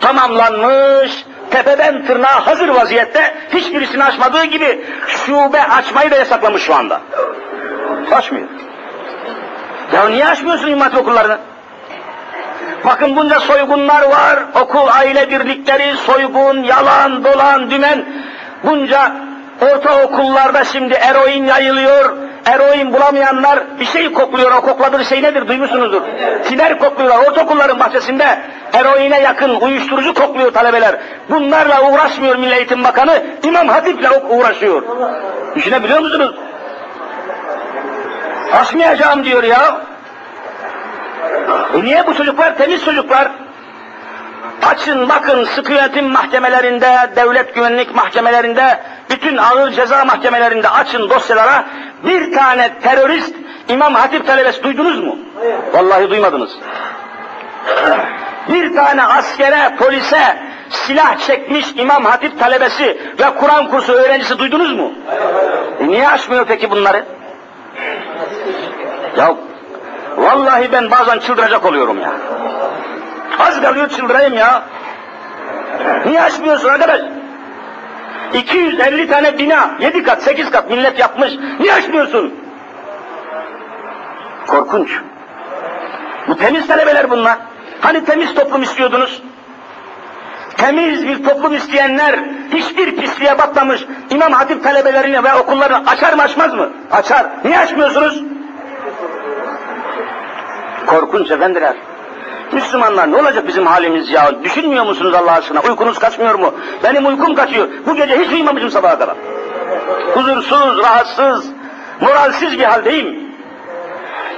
tamamlanmış, 0.00 1.24
tepeden 1.50 2.06
tırnağa 2.06 2.46
hazır 2.46 2.68
vaziyette, 2.68 3.34
hiçbirisini 3.54 4.04
açmadığı 4.04 4.44
gibi 4.44 4.84
şube 5.08 5.62
açmayı 5.62 6.10
da 6.10 6.16
yasaklamış 6.16 6.62
şu 6.62 6.74
anda. 6.74 7.00
Açmıyor. 8.12 8.48
Ya 9.94 10.08
niye 10.08 10.26
açmıyorsun 10.26 10.68
İmam 10.68 10.80
Hatip 10.80 10.98
okullarını? 10.98 11.38
Bakın 12.84 13.16
bunca 13.16 13.40
soygunlar 13.40 14.02
var, 14.02 14.38
okul 14.62 14.88
aile 14.88 15.30
birlikleri, 15.30 15.96
soygun, 15.96 16.62
yalan, 16.62 17.24
dolan, 17.24 17.70
dümen. 17.70 18.04
Bunca 18.64 19.12
ortaokullarda 19.60 20.64
şimdi 20.64 20.94
eroin 20.94 21.44
yayılıyor, 21.44 22.16
eroin 22.46 22.92
bulamayanlar 22.92 23.80
bir 23.80 23.84
şey 23.84 24.12
kokluyor, 24.12 24.52
o 24.52 24.60
kokladığı 24.60 25.04
şey 25.04 25.22
nedir 25.22 25.48
duymuşsunuzdur. 25.48 26.02
Siler 26.44 26.78
kokluyorlar, 26.78 27.26
ortaokulların 27.26 27.80
bahçesinde 27.80 28.40
eroine 28.72 29.20
yakın 29.20 29.60
uyuşturucu 29.60 30.14
kokluyor 30.14 30.52
talebeler. 30.52 30.96
Bunlarla 31.30 31.90
uğraşmıyor 31.90 32.36
Milli 32.36 32.54
Eğitim 32.54 32.84
Bakanı, 32.84 33.22
İmam 33.42 33.68
Hatip'le 33.68 34.10
uğraşıyor. 34.30 34.82
Düşünebiliyor 35.56 36.00
musunuz? 36.00 36.34
Açmayacağım 38.52 39.24
diyor 39.24 39.42
ya. 39.42 39.80
E 41.74 41.84
niye 41.84 42.06
bu 42.06 42.14
çocuklar 42.14 42.56
temiz 42.58 42.84
çocuklar? 42.84 43.30
Açın 44.62 45.08
bakın 45.08 45.44
sıkı 45.44 45.72
yönetim 45.72 46.06
mahkemelerinde, 46.08 47.10
devlet 47.16 47.54
güvenlik 47.54 47.94
mahkemelerinde, 47.94 48.80
bütün 49.10 49.36
ağır 49.36 49.70
ceza 49.70 50.04
mahkemelerinde 50.04 50.68
açın 50.68 51.10
dosyalara 51.10 51.64
bir 52.04 52.32
tane 52.32 52.78
terörist 52.80 53.34
İmam 53.68 53.94
Hatip 53.94 54.26
talebesi 54.26 54.62
duydunuz 54.62 55.00
mu? 55.00 55.18
Hayır. 55.38 55.56
Vallahi 55.72 56.10
duymadınız. 56.10 56.50
Bir 58.48 58.74
tane 58.74 59.04
askere, 59.06 59.76
polise 59.78 60.36
silah 60.70 61.18
çekmiş 61.18 61.66
İmam 61.76 62.04
Hatip 62.04 62.40
talebesi 62.40 62.84
ve 63.20 63.34
Kur'an 63.40 63.68
kursu 63.68 63.92
öğrencisi 63.92 64.38
duydunuz 64.38 64.72
mu? 64.72 64.92
E 65.80 65.88
niye 65.88 66.08
açmıyor 66.08 66.46
peki 66.48 66.70
bunları? 66.70 67.04
Ya 69.16 69.34
vallahi 70.16 70.72
ben 70.72 70.90
bazen 70.90 71.18
çıldıracak 71.18 71.64
oluyorum 71.64 72.00
ya. 72.00 72.12
Az 73.38 73.60
kalıyor 73.62 73.88
çıldırayım 73.88 74.34
ya. 74.34 74.62
Niye 76.06 76.22
açmıyorsun 76.22 76.68
arkadaş? 76.68 77.00
250 78.36 79.08
tane 79.08 79.38
bina, 79.38 79.70
7 79.80 80.02
kat, 80.02 80.22
8 80.22 80.50
kat 80.50 80.70
millet 80.70 80.98
yapmış. 80.98 81.32
Niye 81.60 81.74
açmıyorsun? 81.74 82.34
Korkunç. 84.46 84.90
Bu 86.28 86.36
temiz 86.36 86.66
talebeler 86.66 87.10
bunlar. 87.10 87.38
Hani 87.80 88.04
temiz 88.04 88.34
toplum 88.34 88.62
istiyordunuz? 88.62 89.22
Temiz 90.56 91.06
bir 91.06 91.24
toplum 91.24 91.54
isteyenler 91.54 92.20
hiçbir 92.52 92.96
pisliğe 92.96 93.38
batmamış 93.38 93.84
İmam 94.10 94.32
Hatip 94.32 94.64
talebelerini 94.64 95.24
ve 95.24 95.34
okullarını 95.34 95.90
açar 95.90 96.12
mı 96.12 96.22
açmaz 96.22 96.54
mı? 96.54 96.72
Açar. 96.90 97.26
Niye 97.44 97.58
açmıyorsunuz? 97.58 98.22
Korkunç 100.86 101.30
efendiler. 101.30 101.76
Müslümanlar 102.52 103.12
ne 103.12 103.16
olacak 103.16 103.48
bizim 103.48 103.66
halimiz 103.66 104.10
ya? 104.10 104.44
Düşünmüyor 104.44 104.84
musunuz 104.84 105.14
Allah 105.14 105.32
aşkına? 105.32 105.60
Uykunuz 105.60 105.98
kaçmıyor 105.98 106.34
mu? 106.34 106.54
Benim 106.84 107.06
uykum 107.06 107.34
kaçıyor. 107.34 107.68
Bu 107.86 107.94
gece 107.94 108.18
hiç 108.18 108.32
uyumamışım 108.32 108.70
sabaha 108.70 108.98
kadar. 108.98 109.16
Huzursuz, 110.14 110.78
rahatsız, 110.78 111.46
moralsiz 112.00 112.58
bir 112.58 112.64
haldeyim. 112.64 113.26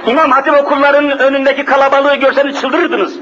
İmam 0.07 0.31
Hatip 0.31 0.53
okullarının 0.53 1.17
önündeki 1.17 1.65
kalabalığı 1.65 2.15
görseniz 2.15 2.61
çıldırırdınız. 2.61 3.13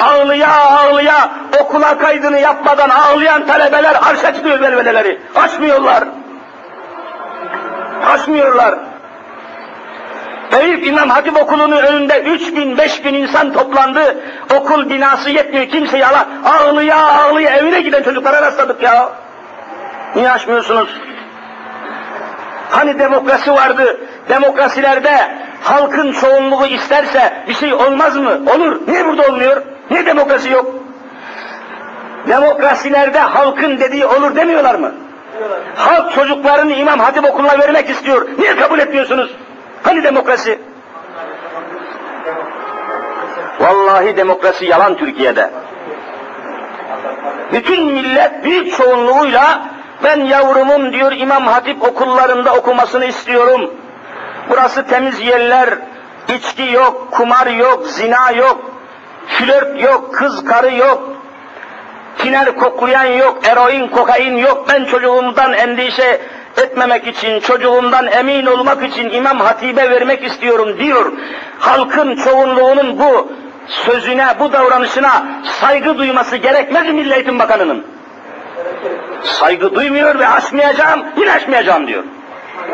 Ağlıya 0.00 0.48
ağlıya 0.54 1.30
okula 1.60 1.98
kaydını 1.98 2.38
yapmadan 2.38 2.88
ağlayan 2.90 3.46
talebeler 3.46 3.94
arş 4.10 4.24
açmıyor 4.24 4.60
velveleleri. 4.60 5.20
Açmıyorlar. 5.34 6.04
Açmıyorlar. 8.06 8.91
Eyüp 10.60 10.86
İmam 10.86 11.10
Hatip 11.10 11.42
Okulu'nun 11.42 11.76
önünde 11.76 12.20
3 12.20 12.56
bin, 12.56 12.78
5 12.78 13.04
bin 13.04 13.14
insan 13.14 13.52
toplandı. 13.52 14.16
Okul 14.56 14.90
binası 14.90 15.30
yetmiyor, 15.30 15.66
kimseyi 15.66 16.06
ala, 16.06 16.28
ağlıya 16.44 17.12
ağlıya 17.12 17.56
evine 17.56 17.80
giden 17.80 18.02
çocuklara 18.02 18.42
rastladık 18.42 18.82
ya. 18.82 19.08
Niye 20.14 20.30
açmıyorsunuz? 20.30 21.00
Hani 22.70 22.98
demokrasi 22.98 23.52
vardı, 23.52 24.00
demokrasilerde 24.28 25.36
halkın 25.62 26.12
çoğunluğu 26.12 26.66
isterse 26.66 27.44
bir 27.48 27.54
şey 27.54 27.74
olmaz 27.74 28.16
mı? 28.16 28.40
Olur. 28.54 28.80
Niye 28.88 29.06
burada 29.06 29.22
olmuyor? 29.22 29.62
Niye 29.90 30.06
demokrasi 30.06 30.50
yok? 30.50 30.74
Demokrasilerde 32.28 33.18
halkın 33.18 33.80
dediği 33.80 34.06
olur 34.06 34.36
demiyorlar 34.36 34.74
mı? 34.74 34.92
Halk 35.76 36.12
çocuklarını 36.12 36.72
İmam 36.72 37.00
Hatip 37.00 37.24
okuluna 37.24 37.58
vermek 37.58 37.90
istiyor. 37.90 38.28
Niye 38.38 38.56
kabul 38.56 38.78
etmiyorsunuz? 38.78 39.30
Hani 39.82 40.02
demokrasi? 40.04 40.58
Vallahi 43.60 44.16
demokrasi 44.16 44.64
yalan 44.64 44.96
Türkiye'de. 44.96 45.50
Bütün 47.52 47.84
millet 47.84 48.44
büyük 48.44 48.76
çoğunluğuyla 48.76 49.62
ben 50.04 50.20
yavrumun 50.20 50.92
diyor 50.92 51.12
İmam 51.12 51.46
Hatip 51.46 51.82
okullarında 51.82 52.54
okumasını 52.54 53.04
istiyorum. 53.04 53.70
Burası 54.48 54.86
temiz 54.86 55.20
yerler, 55.20 55.78
içki 56.28 56.72
yok, 56.72 57.08
kumar 57.10 57.46
yok, 57.46 57.86
zina 57.86 58.30
yok, 58.30 58.60
flört 59.26 59.82
yok, 59.82 60.14
kız 60.14 60.44
karı 60.44 60.74
yok, 60.74 61.02
tiner 62.18 62.56
koklayan 62.56 63.04
yok, 63.04 63.48
eroin, 63.48 63.88
kokain 63.88 64.36
yok. 64.36 64.66
Ben 64.68 64.84
çocuğumdan 64.84 65.52
endişe 65.52 66.20
etmemek 66.56 67.06
için, 67.06 67.40
çocuğumdan 67.40 68.06
emin 68.06 68.46
olmak 68.46 68.84
için 68.84 69.10
İmam 69.10 69.40
Hatip'e 69.40 69.90
vermek 69.90 70.24
istiyorum 70.24 70.76
diyor. 70.78 71.12
Halkın 71.58 72.16
çoğunluğunun 72.16 72.98
bu 72.98 73.28
sözüne, 73.66 74.26
bu 74.40 74.52
davranışına 74.52 75.26
saygı 75.44 75.98
duyması 75.98 76.36
gerekmez 76.36 76.86
mi 76.86 76.92
Milli 76.92 77.14
Eğitim 77.14 77.38
Bakanı'nın? 77.38 77.86
Saygı 79.22 79.74
duymuyor 79.74 80.18
ve 80.18 80.28
açmayacağım, 80.28 81.02
yine 81.16 81.32
açmayacağım 81.32 81.86
diyor. 81.86 82.04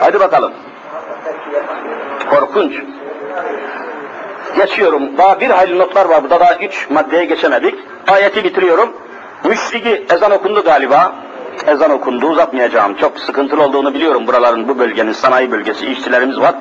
Hadi 0.00 0.20
bakalım. 0.20 0.52
Korkunç. 2.30 2.72
Geçiyorum. 4.56 5.18
Daha 5.18 5.40
bir 5.40 5.50
hayli 5.50 5.78
notlar 5.78 6.04
var 6.04 6.22
burada. 6.22 6.40
Daha 6.40 6.54
üç 6.54 6.90
maddeye 6.90 7.24
geçemedik. 7.24 7.74
Ayeti 8.08 8.44
bitiriyorum. 8.44 8.92
Müşriki 9.44 10.06
ezan 10.10 10.30
okundu 10.30 10.64
galiba 10.64 11.12
ezan 11.68 11.90
okundu 11.90 12.26
uzatmayacağım. 12.26 12.94
Çok 12.94 13.20
sıkıntılı 13.20 13.62
olduğunu 13.62 13.94
biliyorum 13.94 14.26
buraların 14.26 14.68
bu 14.68 14.78
bölgenin 14.78 15.12
sanayi 15.12 15.50
bölgesi 15.50 15.86
işçilerimiz 15.86 16.40
var. 16.40 16.54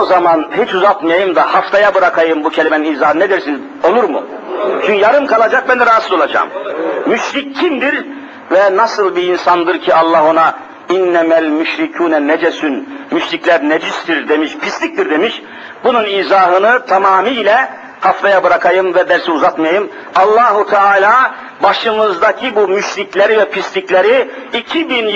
O 0.00 0.04
zaman 0.04 0.50
hiç 0.62 0.74
uzatmayayım 0.74 1.36
da 1.36 1.54
haftaya 1.54 1.94
bırakayım 1.94 2.44
bu 2.44 2.50
kelimenin 2.50 2.92
izahını. 2.92 3.20
Ne 3.20 3.30
dersiniz? 3.30 3.60
Olur 3.84 4.04
mu? 4.04 4.22
Çünkü 4.86 4.98
yarım 4.98 5.26
kalacak 5.26 5.64
ben 5.68 5.80
de 5.80 5.86
rahatsız 5.86 6.12
olacağım. 6.12 6.48
Müşrik 7.06 7.56
kimdir 7.56 8.06
ve 8.52 8.76
nasıl 8.76 9.16
bir 9.16 9.22
insandır 9.22 9.80
ki 9.80 9.94
Allah 9.94 10.24
ona 10.24 10.54
innemel 10.88 11.44
müşrikûne 11.44 12.26
necesün 12.26 12.88
müşrikler 13.10 13.68
necistir 13.68 14.28
demiş, 14.28 14.56
pisliktir 14.56 15.10
demiş. 15.10 15.42
Bunun 15.84 16.04
izahını 16.04 16.86
tamamıyla 16.86 17.68
haftaya 18.00 18.44
bırakayım 18.44 18.94
ve 18.94 19.08
dersi 19.08 19.30
uzatmayayım. 19.30 19.90
Allahu 20.16 20.66
Teala 20.70 21.34
başımızdaki 21.62 22.56
bu 22.56 22.68
müşrikleri 22.68 23.38
ve 23.38 23.50
pislikleri 23.50 24.30
2000 24.52 25.06
yıl 25.06 25.08